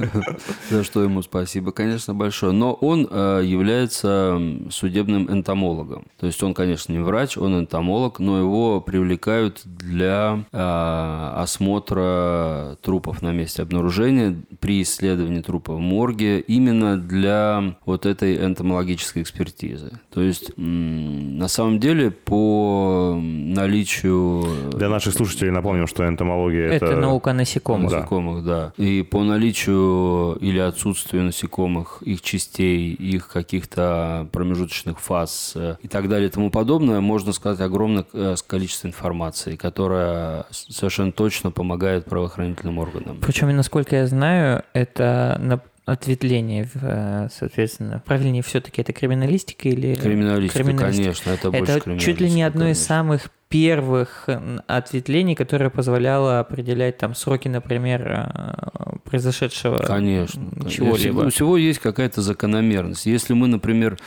[0.70, 2.52] за что ему спасибо, конечно, большое.
[2.52, 6.06] Но он э, является судебным энтомологом.
[6.18, 13.20] То есть он, конечно, не врач, он энтомолог, но его привлекают для э, осмотра трупов
[13.22, 20.00] на месте обнаружения при исследовании трупа в морге именно для вот этой энтомологической экспертизы.
[20.12, 26.96] То есть на самом деле по наличию Для наших слушателей напомним, что энтомология Это, это...
[26.96, 27.90] наука насекомых.
[27.90, 27.98] Да.
[27.98, 28.72] насекомых, да.
[28.76, 36.08] И по наличию или отсутствию насекомых, их частей, их каких-то промежуточных фаз э, и так
[36.08, 42.78] далее и тому подобное, можно сказать огромное э, количество информации, которая совершенно точно помогает правоохранительным
[42.78, 43.18] органам.
[43.20, 45.60] Причем, насколько я знаю, это
[45.92, 49.94] ответвление, э, соответственно, правильнее все-таки это криминалистика или...
[49.94, 51.02] Криминалистика, Криминалистика.
[51.02, 52.86] конечно, это больше Это чуть ли не криминалистика, одно из конечно.
[52.86, 60.40] самых первых э, ответвлений, которое позволяло определять там сроки, например, э, произошедшего Конечно.
[60.70, 61.22] чего-либо.
[61.22, 63.06] У всего есть какая-то закономерность.
[63.06, 63.98] Если мы, например,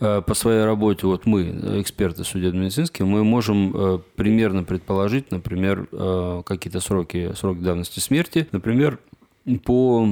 [0.00, 5.86] э, по своей работе, вот мы, эксперты судебно-медицинские, мы можем примерно предположить, например,
[6.44, 8.98] какие-то сроки, сроки давности смерти, например,
[9.64, 10.06] по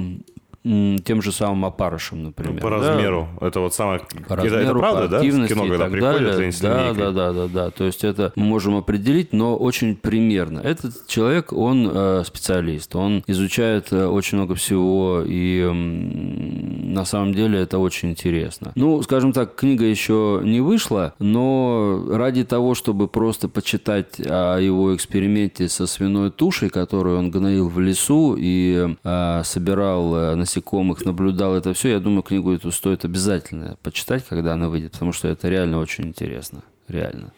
[0.62, 2.60] тем же самым опарышам, например.
[2.60, 2.76] По да?
[2.76, 3.28] размеру.
[3.40, 4.00] Это вот самое...
[4.26, 5.16] по размеру, это правда, по да?
[5.16, 6.92] В активности кино, когда приходят далее.
[6.92, 7.70] да, да, да, да, да.
[7.70, 10.60] То есть это мы можем определить, но очень примерно.
[10.60, 17.34] Этот человек, он э, специалист, он изучает э, очень много всего, и м, на самом
[17.34, 18.72] деле это очень интересно.
[18.74, 24.94] Ну, скажем так, книга еще не вышла, но ради того, чтобы просто почитать о его
[24.94, 31.54] эксперименте со свиной тушей, которую он гноил в лесу и э, собирал э, насекомых, наблюдал
[31.54, 35.48] это все, я думаю, книгу эту стоит обязательно почитать, когда она выйдет, потому что это
[35.48, 36.62] реально очень интересно.
[36.88, 37.32] Реально.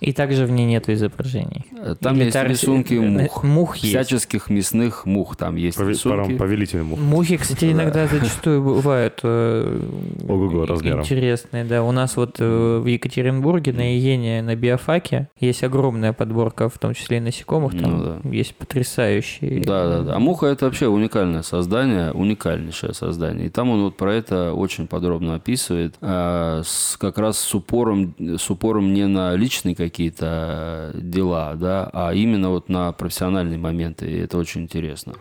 [0.00, 1.64] И также в ней нету изображений.
[2.00, 3.42] Там Или есть тар- рисунки э, мух.
[3.44, 3.88] Мух есть.
[3.88, 6.34] Всяческих мясных мух там есть Пове- рисунки.
[6.36, 6.98] Повелитель мух.
[6.98, 9.80] Мухи, кстати, иногда зачастую бывают э,
[10.28, 11.00] Ого-го размером.
[11.00, 11.64] интересные.
[11.64, 16.78] Да, у нас вот э, в Екатеринбурге на Иене, на биофаке есть огромная подборка, в
[16.78, 17.72] том числе и насекомых.
[17.80, 18.28] Там Ну да.
[18.30, 19.62] есть потрясающие.
[19.64, 20.16] Да, да, да.
[20.16, 23.46] А муха это вообще уникальное создание, уникальнейшее создание.
[23.46, 28.14] И там он вот про это очень подробно описывает, а, с, как раз с упором,
[28.18, 29.34] с упором не на
[29.72, 34.06] личные какие-то дела, да, а именно вот на профессиональные моменты.
[34.10, 35.14] И это очень интересно.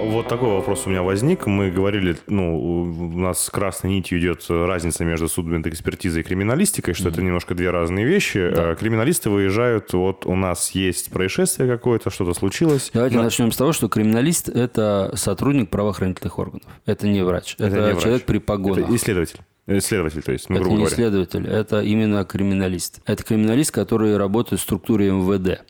[0.00, 1.46] Вот такой вопрос у меня возник.
[1.46, 7.20] Мы говорили, ну, у нас красной нитью идет разница между судмедэкспертизой и криминалистикой, что это
[7.20, 8.38] немножко две разные вещи.
[8.38, 12.90] Э, Криминалисты выезжают, вот у нас есть происшествие какое-то, что-то случилось.
[12.94, 16.68] Давайте На- начнем с того, что криминалист– это сотрудник правоохранительных органов.
[16.86, 17.56] Это не врач.
[17.58, 18.02] Это, не врач.
[18.02, 18.84] человек при погонах.
[18.84, 19.40] Это исследователь.
[19.68, 20.94] Исследователь, то есть, ну, это грубо не говоря.
[20.94, 23.00] исследователь, это именно криминалист.
[23.04, 25.60] Это криминалист, который работает в структуре МВД.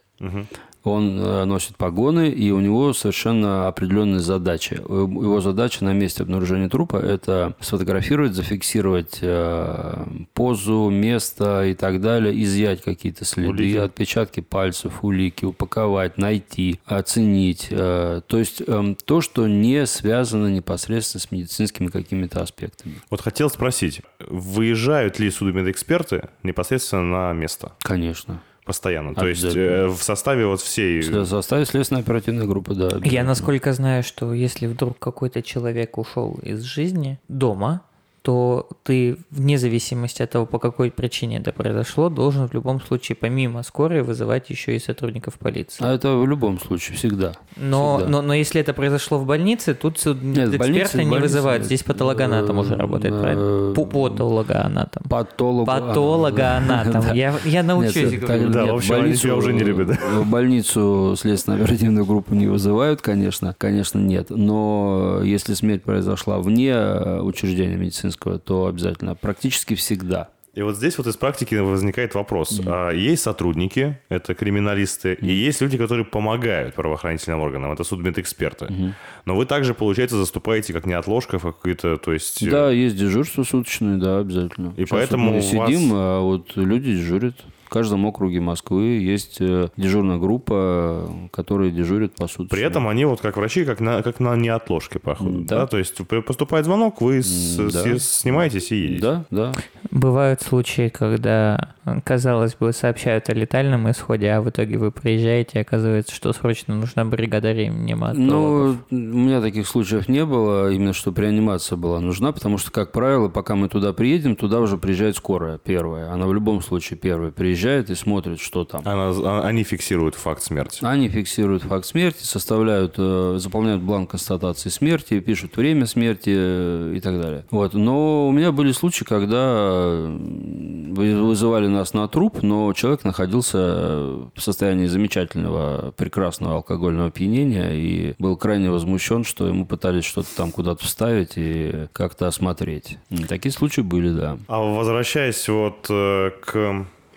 [0.85, 4.75] Он э, носит погоны, и у него совершенно определенные задачи.
[4.75, 10.05] Э, Его задача на месте обнаружения трупа– это сфотографировать, зафиксировать э,
[10.35, 13.77] позу, место и так далее, изъять какие-то следы, Улики.
[13.77, 17.69] отпечатки пальцев, улики, упаковать, найти, оценить.
[17.71, 22.97] То есть эм, то, что не связано непосредственно с медицинскими какими-то аспектами.
[23.11, 27.73] Вот хотел спросить, выезжают ли судмедэксперты непосредственно на место?
[27.81, 28.41] Конечно.
[28.69, 29.15] Постоянно.
[29.15, 31.01] То есть э, в составе вот всей...
[31.01, 32.91] В составе следственной оперативной группы, да.
[33.03, 37.81] Я насколько знаю, что если вдруг какой-то человек ушел из жизни дома,
[38.29, 43.17] то ты, вне зависимости от того, по какой причине это произошло, должен в любом случае
[43.17, 45.83] помимо скорой вызывать еще и сотрудников полиции.
[45.83, 47.33] А это в любом случае, всегда.
[47.57, 48.11] Но, всегда.
[48.13, 51.65] но, но если это произошло в больнице, тут Нет, эксперты больнице- не больнице- вызывают.
[51.65, 53.73] Здесь патологоанатом уже работает, Э, правильно?
[53.73, 55.03] Пу- Патологоанатом.
[55.09, 55.67] Патолог.
[55.67, 57.03] Патологоанатом.
[57.09, 57.15] Да.
[57.15, 58.51] Я, я научусь Нет, говорить.
[58.51, 59.97] Да, нет, в общем, тебя уже не любят?
[60.13, 63.55] В больницу следственную оперативную группу не вызывают, конечно.
[63.57, 64.27] Конечно, нет.
[64.31, 69.15] Но если смерть произошла вне э, учреждения медицинского, то обязательно.
[69.15, 70.29] Практически всегда.
[70.55, 72.61] И вот здесь вот из практики возникает вопрос.
[72.67, 78.95] А, Есть сотрудники, это криминалисты, и есть люди, которые помогают правоохранительным органам, это судмедэксперты.
[79.25, 82.43] Но вы также, получается, заступаете как неотложка в какой-то, то есть...
[82.43, 84.69] э, Да, есть дежурство суточное, да, обязательно.
[84.77, 87.37] И Сейчас поэтому вот мы вас- сидим, а вот люди дежурят.
[87.69, 92.49] В каждом округе Москвы есть э, дежурная группа, которые дежурят по суточно.
[92.57, 95.41] При этом они вот как врачи, как на, как на неотложке походу.
[95.43, 95.59] Да.
[95.59, 95.67] Да.
[95.67, 95.95] То есть
[96.27, 97.99] поступает звонок, вы с- да.
[97.99, 99.03] с- снимаетесь и едете.
[99.03, 99.53] Да, да.
[99.91, 105.61] Бывают случаи, когда, казалось бы, сообщают о летальном исходе, а в итоге вы приезжаете, и
[105.61, 108.79] оказывается, что срочно нужна бригада реаниматологов.
[108.91, 112.93] Ну, у меня таких случаев не было, именно чтобы реанимация была нужна, потому что, как
[112.93, 116.11] правило, пока мы туда приедем, туда уже приезжает скорая первая.
[116.13, 117.58] Она в любом случае первая приезжает
[117.91, 118.83] и смотрит, что там.
[118.85, 120.81] Она- а- они фиксируют факт смерти.
[120.83, 127.01] Они фиксируют факт смерти, составляют, э, заполняют бланк констатации смерти, пишут время смерти э, и
[127.01, 127.45] так далее.
[127.51, 127.75] Вот.
[127.75, 134.25] Но у меня были случаи, когда вы- вызывали нас на труп, но человек находился э,
[134.35, 140.51] в состоянии замечательного, прекрасного алкогольного опьянения и был крайне возмущен, что ему пытались что-то там
[140.53, 142.99] куда-то вставить и как-то осмотреть.
[143.29, 144.39] Такие случаи были, да.
[144.49, 146.31] А возвращаясь вот э,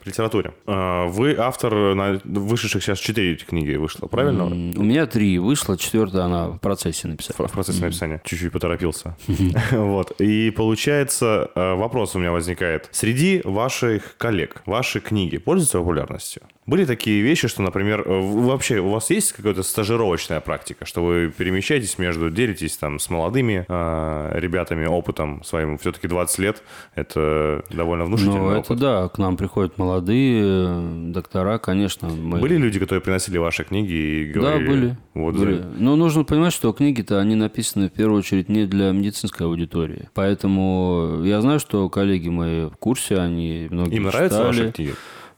[0.02, 0.54] к литературе.
[0.68, 4.43] Э, Вы автор на вышедших сейчас четыре книги вышло, правильно?
[4.43, 7.47] М, У меня три вышло, четвертая она в процессе написания.
[7.47, 8.22] В процессе написания.
[8.26, 9.16] Чуть-чуть поторопился.
[9.72, 10.12] Вот.
[10.20, 12.89] И получается, э, вопрос у меня возникает.
[12.91, 16.41] Среди ваших коллег, ваши книги пользуются популярностью?
[16.72, 21.30] Были такие вещи, что, например, э, вообще у вас есть какая-то стажировочная практика, что вы
[21.38, 26.63] перемещаетесь между, делитесь там с молодыми э, ребятами опытом своим, все-таки 20 лет,
[26.95, 28.65] это довольно внушительный Ну, опыт.
[28.72, 32.07] это да, к нам приходят молодые э, доктора, конечно.
[32.07, 32.39] Мы...
[32.39, 34.67] Были люди, которые приносили ваши книги и Да, говорили...
[34.69, 34.97] были.
[35.13, 35.61] Вот, были.
[35.78, 40.07] Но нужно понимать, что книги-то, они написаны в первую очередь не для медицинской аудитории.
[40.13, 44.47] Поэтому я знаю, что коллеги мои в курсе, они многие Им нравятся читали.
[44.47, 44.93] ваши книги?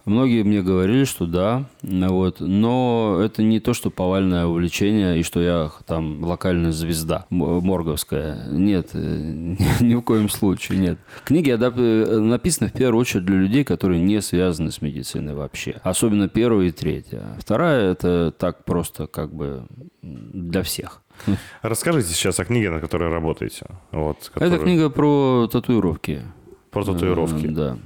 [0.05, 5.39] Многие мне говорили, что да, вот, но это не то, что повальное увлечение и что
[5.41, 8.45] я там локальная звезда морговская.
[8.49, 10.99] Нет, э, ни в коем случае нет.
[11.23, 15.79] Книги э, написаны в первую очередь для людей, которые не связаны с медициной вообще.
[15.83, 17.23] Особенно первая и третья.
[17.39, 19.67] Вторая это так просто как бы
[20.01, 21.01] для всех.
[21.61, 23.67] Расскажите сейчас о книге, на которой работаете.
[23.91, 26.23] Вот, Это которую- книга про татуировки.
[26.71, 27.45] Про татуировки.
[27.45, 27.77] Э, Да.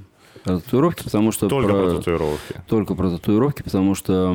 [0.44, 1.48] Про татуировки, потому что...
[1.48, 2.54] Только про, татуировки.
[2.66, 4.34] Только про татуировки, потому что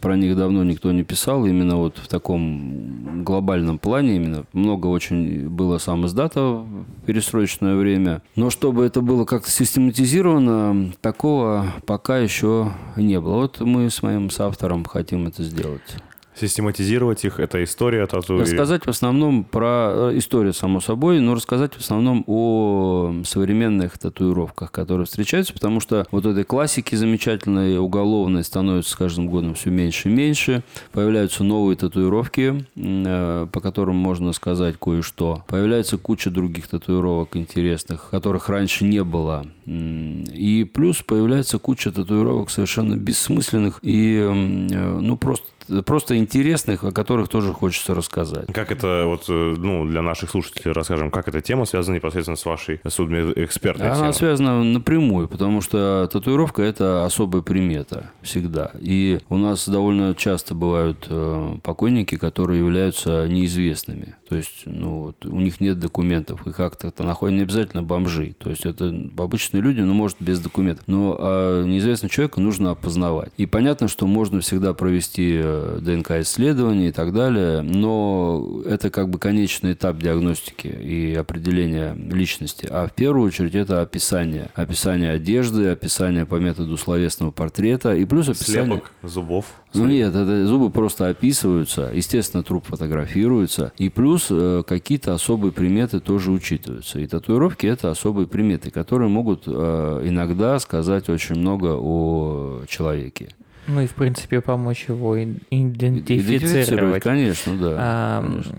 [0.00, 1.46] про них давно никто не писал.
[1.46, 4.44] Именно вот в таком глобальном плане именно.
[4.52, 6.66] Много очень было сам издата в
[7.06, 8.22] перестроечное время.
[8.36, 13.36] Но чтобы это было как-то систематизировано, такого пока еще не было.
[13.36, 15.96] Вот мы с моим соавтором хотим это сделать.
[16.34, 18.38] Систематизировать их, это история тату.
[18.38, 24.72] Рассказать в основном про э, историю, само собой, но рассказать в основном о современных татуировках,
[24.72, 30.08] которые встречаются, потому что вот этой классики замечательной, уголовной, становится с каждым годом все меньше
[30.08, 30.64] и меньше.
[30.92, 35.44] Появляются новые татуировки, э, по которым можно сказать кое-что.
[35.46, 39.46] Появляется куча других татуировок интересных, которых раньше не было.
[39.66, 45.46] И плюс появляется куча татуировок совершенно бессмысленных и, э, ну, просто
[45.84, 48.46] просто интересных, о которых тоже хочется рассказать.
[48.52, 52.44] Как это, вот, э, ну, для наших слушателей расскажем, как эта тема связана непосредственно с
[52.44, 54.14] вашей судмедэкспертной Она темой?
[54.14, 58.72] связана напрямую, потому что татуировка– это особая примета всегда.
[58.78, 64.16] И у нас довольно часто бывают э, покойники, которые являются неизвестными.
[64.28, 68.34] То есть, ну, вот, у них нет документов, их акты-то находят не обязательно бомжи.
[68.38, 70.84] То есть, это обычные люди, ну, может, без документов.
[70.86, 73.32] Но а неизвестного человека нужно опознавать.
[73.36, 75.40] И понятно, что можно всегда провести
[75.80, 82.66] ДНК-исследование и так далее, но это как бы конечный этап диагностики и определения личности.
[82.70, 84.50] А в первую очередь это описание.
[84.54, 88.64] Описание одежды, описание по методу словесного портрета и плюс описание...
[88.64, 89.46] Слепок зубов.
[89.74, 95.98] Ну нет, это зубы просто описываются, естественно, труп фотографируется, и плюс э, какие-то особые приметы
[95.98, 97.00] тоже учитываются.
[97.00, 103.30] И татуировки это особые приметы, которые могут э, иногда сказать очень много о человеке.
[103.66, 107.02] Ну и, в принципе, помочь его идентифицировать.
[107.02, 107.76] конечно, да.
[107.78, 108.54] А, конечно.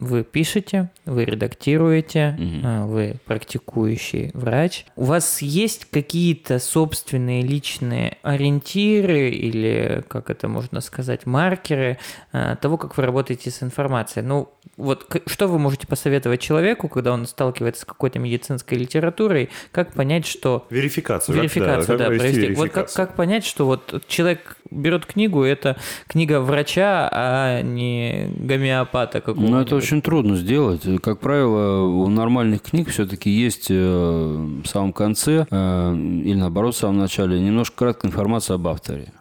[0.00, 2.86] Вы пишете, вы редактируете, Мгм.
[2.88, 4.86] вы практикующий врач.
[4.96, 11.98] У вас есть какие-то собственные личные ориентиры или, как это можно сказать, маркеры
[12.32, 14.24] а, того, как вы работаете с информацией?
[14.26, 19.92] Ну, вот что вы можете посоветовать человеку, когда он сталкивается с какой-то медицинской литературой, как
[19.94, 21.34] понять, что Верификацию.
[21.34, 22.54] как- Верификацию, да, как провести провести.
[22.54, 23.06] Вот как, верификацию?
[23.06, 25.76] как понять, что вот человек берет книгу, это
[26.08, 29.22] книга врача, а не гомеопата?
[29.26, 30.82] Ну, это очень трудно сделать.
[31.02, 36.78] Как правило, у нормальных книг все-таки есть э, в самом конце э, или наоборот в
[36.78, 39.12] самом начале немножко краткая информация об авторе.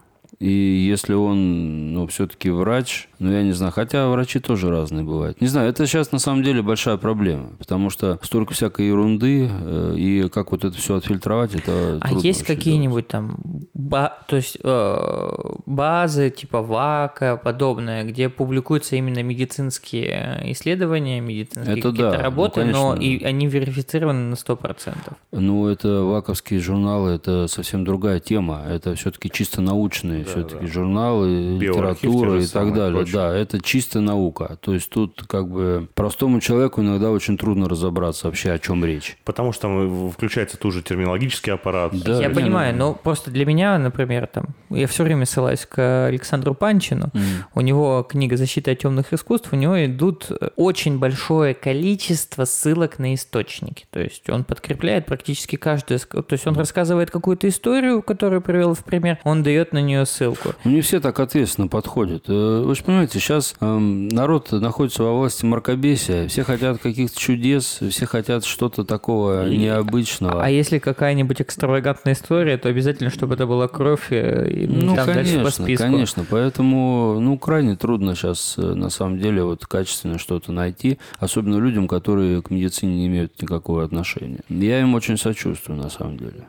[0.43, 5.39] И если он, ну, все-таки врач, ну, я не знаю, хотя врачи тоже разные бывают.
[5.39, 9.95] Не знаю, это сейчас на самом деле большая проблема, потому что столько всякой ерунды, э,
[9.97, 13.37] и как вот это все отфильтровать, это А есть какие-нибудь там,
[13.73, 15.29] ба- то есть э,
[15.65, 22.65] базы типа ВАКа, подобное, где публикуются именно медицинские исследования, медицинские Это какие-то да, ну, работы,
[22.65, 23.01] но конечно.
[23.01, 24.57] и они верифицированы на 100%.
[24.83, 25.17] делать.
[25.31, 28.63] Ну, это ваковские журналы, это совсем другая тема.
[28.67, 32.97] Это все-таки чисто научные все-таки журналы, Биоархив те литература и так самые, далее.
[32.97, 33.13] прочее.
[33.15, 34.57] Да, это чисто наука.
[34.61, 39.17] То есть тут как бы простому человеку иногда очень трудно разобраться вообще, о чем речь.
[39.25, 41.93] Потому что там включается тут же терминологический аппарат.
[41.93, 46.07] Да, Я понимаю, ну- но просто для меня, например, там, я все время ссылаюсь к
[46.07, 47.11] Александру Панчину.
[47.53, 53.13] У него книга «Защита от темных искусств», у него идут очень большое количество ссылок на
[53.13, 53.85] источники.
[53.91, 55.99] То есть он подкрепляет практически каждую...
[55.99, 60.22] То есть он рассказывает какую-то историю, которую привел в пример, он дает на нее ссылку.
[60.63, 62.25] Ну, не все так ответственно подходят.
[62.27, 66.27] Э, Вы же понимаете, сейчас эм, народ находится во власти мракобесия.
[66.27, 70.43] Все хотят каких-то чудес, все хотят что-то такого необычного.
[70.43, 75.07] А если какая-нибудь экстравагантная история, то обязательно, чтобы это была кровь э, и Ну, там
[75.07, 75.83] дальше по конечно, списку.
[75.83, 76.25] конечно.
[76.29, 82.41] Поэтому, ну, крайне трудно сейчас, на самом деле, вот качественно что-то найти, особенно людям, которые
[82.41, 84.39] к медицине не имеют никакого отношения.
[84.49, 86.45] Я им очень сочувствую, на самом деле.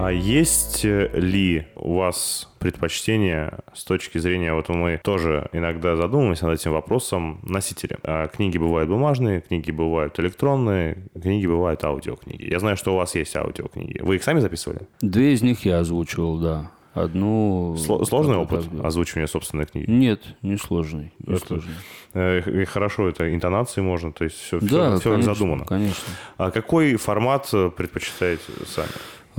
[0.00, 6.46] А есть э, ли у вас предпочтения с точки зрения, вот мы тоже иногда задумываемся
[6.46, 7.98] над этим вопросом носителя.
[8.04, 12.44] А книги бывают бумажные, книги бывают электронные, книги бывают аудиокниги.
[12.48, 13.98] Я знаю, что у вас есть аудиокниги.
[14.00, 14.82] Вы их сами записывали?
[15.00, 16.70] Две из них я озвучивал, да.
[16.94, 17.74] Одну...
[17.76, 18.86] Сло- сложный как-то опыт да.
[18.88, 19.90] озвучивания собственной книги?
[19.90, 21.12] Нет, не сложный.
[21.26, 21.74] Не Это- сложный.
[22.14, 25.64] Э, И хорошо, это интонации можно, то есть все, Да, все, конечно, задумано.
[25.64, 26.02] конечно.
[26.38, 28.88] А какой формат э, предпочитаете сами?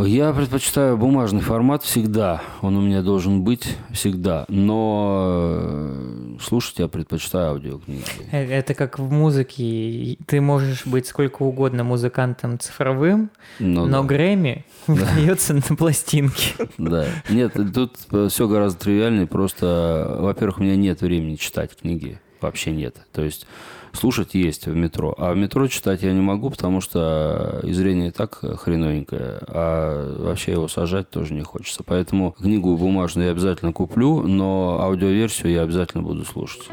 [0.05, 2.41] Я предпочитаю бумажный формат всегда.
[2.61, 4.45] Он у меня должен быть всегда.
[4.47, 8.03] Но э, слушать я предпочитаю аудиокниги.
[8.31, 10.17] Э, Это как в музыке.
[10.25, 13.29] Ты можешь быть сколько угодно музыкантом цифровым,
[13.59, 14.07] Ну но да.
[14.07, 16.53] Грэмми выдается на пластинке.
[16.77, 17.05] Да.
[17.29, 17.97] Нет, тут
[18.31, 19.27] все гораздо тривиальнее.
[19.27, 22.19] Просто, во-первых, у меня нет времени читать книги.
[22.41, 22.95] Вообще нет.
[23.11, 23.47] То есть
[23.93, 25.13] слушать есть в метро.
[25.17, 30.15] А в метро читать я не могу, потому что и зрение и так хреновенькое, а
[30.19, 31.83] вообще его сажать тоже не хочется.
[31.85, 36.63] Поэтому книгу бумажную я обязательно куплю, но аудиоверсию я обязательно буду слушать.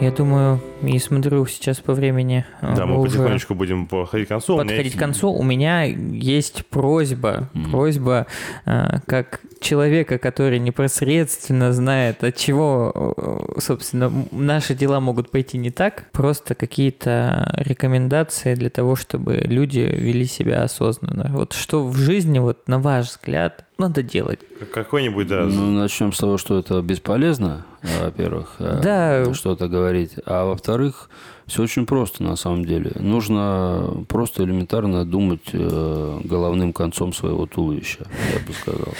[0.00, 2.46] Я думаю, и смотрю сейчас по времени.
[2.62, 4.56] э, Да, мы уже потихонечку будем подходить к концу.
[4.56, 5.30] Подходить есть- к концу.
[5.30, 8.26] У меня есть просьба, просьба
[8.64, 13.14] э, как человека, который непосредственно знает, от чего,
[13.56, 16.10] э, собственно, наши дела могут пойти не так.
[16.12, 21.30] Просто какие-то рекомендации для того, чтобы люди вели себя осознанно.
[21.30, 24.40] Вот что в жизни, вот на ваш взгляд, надо делать?
[24.72, 29.34] Какой-нибудь, да, Ну, начнем с того, что это бесполезно, э, во-первых, э, Да.
[29.34, 30.12] что-то говорить.
[30.26, 31.08] А во-вторых,
[31.46, 32.92] все очень просто на самом деле.
[33.00, 38.94] Нужно просто элементарно думать э, головным концом своего туловища, я бы сказал.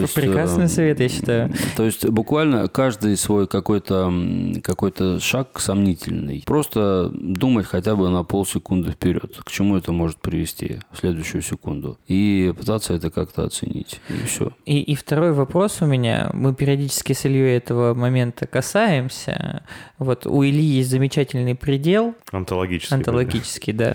[0.00, 1.52] Есть, Прекрасный совет, я считаю.
[1.76, 6.42] То есть буквально каждый свой какой-то м, какой-то шаг сомнительный.
[6.46, 11.98] Просто думать хотя бы на полсекунды вперед, к чему это может привести в следующую секунду.
[12.06, 13.69] И пытаться это как-то оценить.
[13.70, 14.52] И все.
[14.66, 16.30] И, и второй вопрос у меня.
[16.32, 19.62] Мы периодически с Ильей этого момента касаемся.
[19.98, 22.96] Вот у Ильи есть замечательный предел, антологический.
[22.96, 23.94] антологический, да.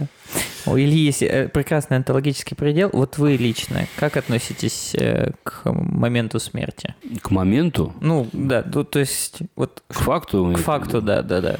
[0.65, 2.89] У Ильи есть э, прекрасный антологический предел.
[2.93, 6.95] Вот вы лично, как относитесь э, к моменту смерти?
[7.21, 10.53] К моменту, Ну, да, ну, то есть, вот к факту.
[10.55, 11.57] к факту, да, да, да.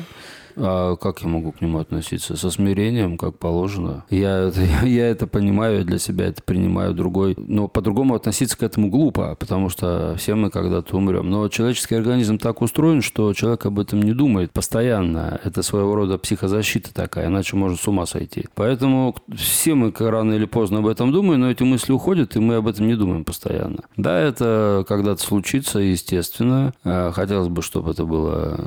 [0.58, 2.36] А как я могу к нему относиться?
[2.36, 4.06] Со смирением, как положено.
[4.10, 4.52] Я
[4.84, 7.36] я это понимаю, для себя это принимаю другой.
[7.38, 11.30] Но по-другому относиться к этому глупо, потому что все мы когда-то умрем.
[11.30, 15.40] Но человеческий организм так устроен, что человек об этом не думает постоянно.
[15.44, 18.46] Это своего рода психозащита такая, иначе может с ума сойти.
[18.56, 22.56] Поэтому все мы рано или поздно об этом думаем, но эти мысли уходят, и мы
[22.56, 23.84] об этом не думаем постоянно.
[23.98, 26.74] Да, это когда-то случится, естественно.
[26.84, 28.60] А, Хотелось бы, чтобы это было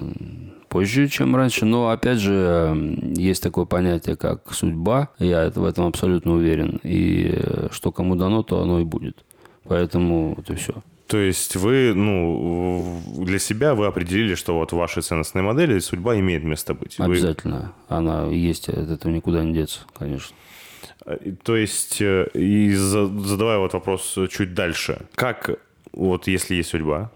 [0.69, 1.65] позже, чем раньше.
[1.65, 5.09] Но, опять же, есть такое понятие, как судьба.
[5.19, 6.81] Я в этом абсолютно уверен.
[6.83, 9.25] И э, что кому дано, то оно и будет.
[9.65, 10.75] Поэтому вот и все.
[11.07, 16.19] То есть вы, ну, для себя вы определили, что вот в вашей ценностной модели судьба
[16.19, 16.99] имеет место быть.
[16.99, 17.73] Вы- Обязательно.
[17.89, 20.37] Она есть, от этого никуда не деться, конечно.
[21.07, 25.01] э, То есть, э, и за- задавая вот вопрос чуть дальше.
[25.15, 25.51] Как,
[25.93, 27.11] вот если есть судьба,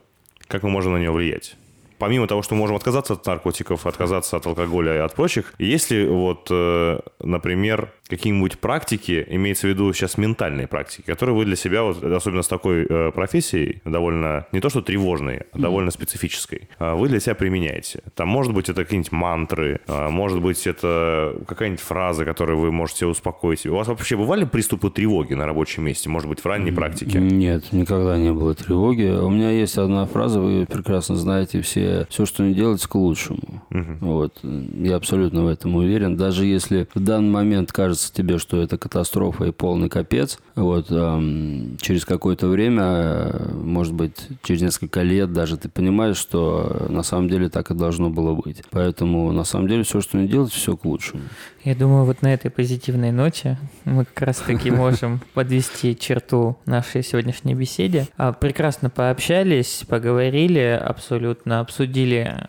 [0.49, 1.57] как мы можем на нее влиять?
[2.03, 5.93] Помимо того, что мы можем отказаться от наркотиков, отказаться от алкоголя и от прочих, есть
[5.93, 11.57] ли вот, э, например, какие-нибудь практики, имеется в виду сейчас ментальные практики, которые вы для
[11.57, 16.69] себя, вот, особенно с такой э, профессией, довольно, не то что тревожной, а довольно специфической,
[16.79, 18.03] а, вы для себя применяете?
[18.15, 23.07] Там, может быть, это какие-нибудь мантры, а, может быть, это какая-нибудь фраза, которой вы можете
[23.07, 23.65] успокоить.
[23.65, 27.19] У вас вообще бывали приступы тревоги на рабочем месте, может быть, в ранней практике?
[27.19, 29.05] Нет, никогда не было тревоги.
[29.05, 32.07] У меня есть одна фраза, вы ее прекрасно знаете все.
[32.11, 33.63] Все, что не делается, к лучшему.
[34.01, 34.39] Вот.
[34.43, 36.17] Я абсолютно в этом уверен.
[36.17, 41.77] Даже если в данный момент кажется тебе, что это катастрофа и полный капец, вот, эм,
[41.81, 47.49] через какое-то время, может быть, через несколько лет даже ты понимаешь, что на самом деле
[47.49, 48.63] так и должно было быть.
[48.71, 51.23] Поэтому на самом деле все, что не делать, все к лучшему.
[51.65, 57.55] Я думаю, вот на этой позитивной ноте мы как раз-таки можем подвести черту нашей сегодняшней
[57.55, 58.09] беседе.
[58.17, 62.47] А, Прекрасно пообщались, поговорили, абсолютно обсудили,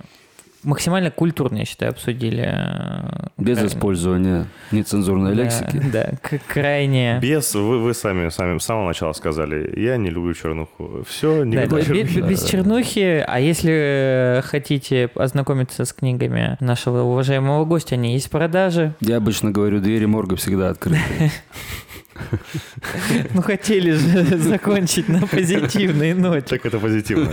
[0.63, 2.43] максимально культурно, я считаю, обсудили.
[2.45, 5.81] э, Без крайне- использования нецензурной Да, лексики.
[5.93, 7.19] Да, к- крайне...
[7.21, 11.03] Без, вы, вы сами, сами с самого начала сказали, я не люблю чернуху.
[11.07, 12.19] Все, Да, никакой да, чернухи.
[12.19, 18.27] без, без чернухи, а если э, хотите ознакомиться с книгами нашего уважаемого гостя, они есть
[18.27, 18.93] в продаже.
[19.01, 20.99] Я обычно говорю, двери морга всегда открыты.
[23.33, 26.41] Ну, хотели же закончить на позитивной ноте.
[26.47, 27.31] Так это позитивно.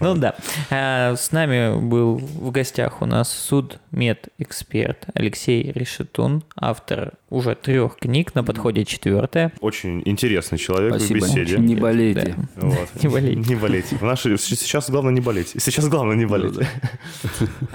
[0.00, 0.34] Ну да.
[0.70, 8.34] А, С нами был в гостях у нас судмедэксперт Алексей Решетун, автор уже трех книг,
[8.34, 9.52] на подходе четвертая.
[9.60, 11.18] Очень интересный человек Спасибо.
[11.18, 11.58] в беседе.
[11.58, 12.36] Не болейте.
[12.56, 12.88] Вот.
[13.02, 13.40] Не болейте.
[13.50, 13.96] Не болейте.
[13.96, 15.54] В нашей- сейчас главное не болеть.
[15.58, 16.54] Сейчас главное не болеть.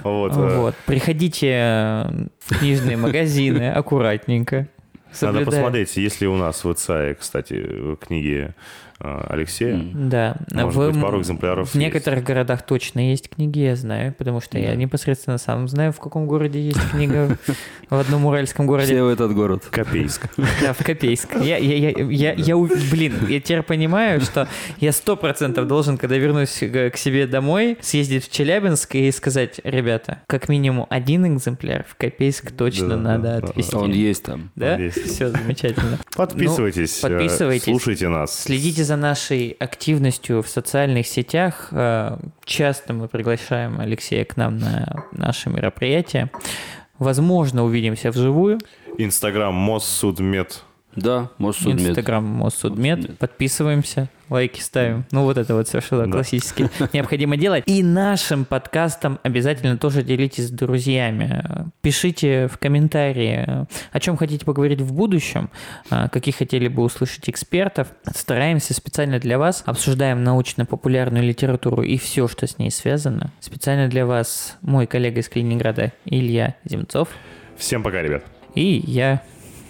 [0.02, 0.32] Вот.
[0.36, 0.74] э, Вот.
[0.86, 4.68] Приходите в книжные магазины аккуратненько.
[5.08, 8.54] Надо соблюдая- посмотреть, есть ли у нас в ИЦАе, кстати, книги
[9.00, 9.80] Алексея.
[9.94, 10.36] Да.
[10.52, 14.58] Может В- быть, пару экземпляров В некоторых городах точно есть книги, я знаю, потому что
[14.58, 17.38] я непосредственно сам знаю, в каком городе есть книга.
[17.90, 18.86] В одном уральском городе.
[18.92, 19.64] Все в этот город.
[19.70, 20.26] Копейск.
[20.60, 21.36] Да, в Копейск.
[21.40, 22.56] Я, я, я, я,
[22.90, 24.46] блин, я теперь понимаю, что
[24.80, 30.22] я сто процентов должен, когда вернусь к себе домой, съездить в Челябинск и сказать, ребята,
[30.26, 33.48] как минимум один экземпляр в Копейск точно Да, надо да, да, да.
[33.48, 33.76] отвезти.
[33.76, 34.50] Он есть там.
[34.56, 34.76] Да?
[34.76, 35.04] Есть.
[35.04, 35.98] Все, замечательно.
[36.16, 37.00] Подписывайтесь.
[37.02, 37.64] Ну, э, подписывайтесь.
[37.64, 38.38] Слушайте нас.
[38.38, 41.68] Следите за нашей активностью в социальных сетях.
[41.72, 46.30] Э, Часто мы приглашаем Алексея к нам на наши мероприятия.
[46.98, 48.58] Возможно, увидимся вживую.
[48.96, 50.64] Инстаграм Моссудмед.
[51.00, 51.88] Да, Моссудмед.
[51.88, 52.98] Инстаграм Моссудмед.
[52.98, 53.18] Моссудмед.
[53.18, 55.04] Подписываемся, лайки ставим.
[55.10, 56.10] Ну, вот это вот все, что Да.
[56.10, 57.64] классически необходимо делать.
[57.66, 61.42] И нашим подкастом обязательно тоже делитесь с друзьями.
[61.82, 65.50] Пишите в комментарии, о чем хотите поговорить в будущем,
[65.90, 67.88] а, каких хотели бы услышать экспертов.
[68.14, 73.30] Стараемся специально для вас, обсуждаем научно-популярную литературу и все, что с ней связано.
[73.40, 77.08] Специально для вас мой коллега из Калининграда Илья Земцов
[77.56, 78.24] Всем пока, ребят.
[78.54, 79.22] и я,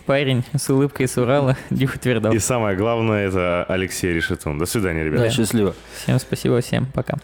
[0.09, 2.35] парень с улыбкой с Урала, Дюха Твердов.
[2.35, 4.59] И самое главное, это Алексей Решетун.
[4.59, 5.25] До свидания, ребята.
[5.25, 5.75] Да, счастливо.
[6.03, 7.19] Всем спасибо, всем пока.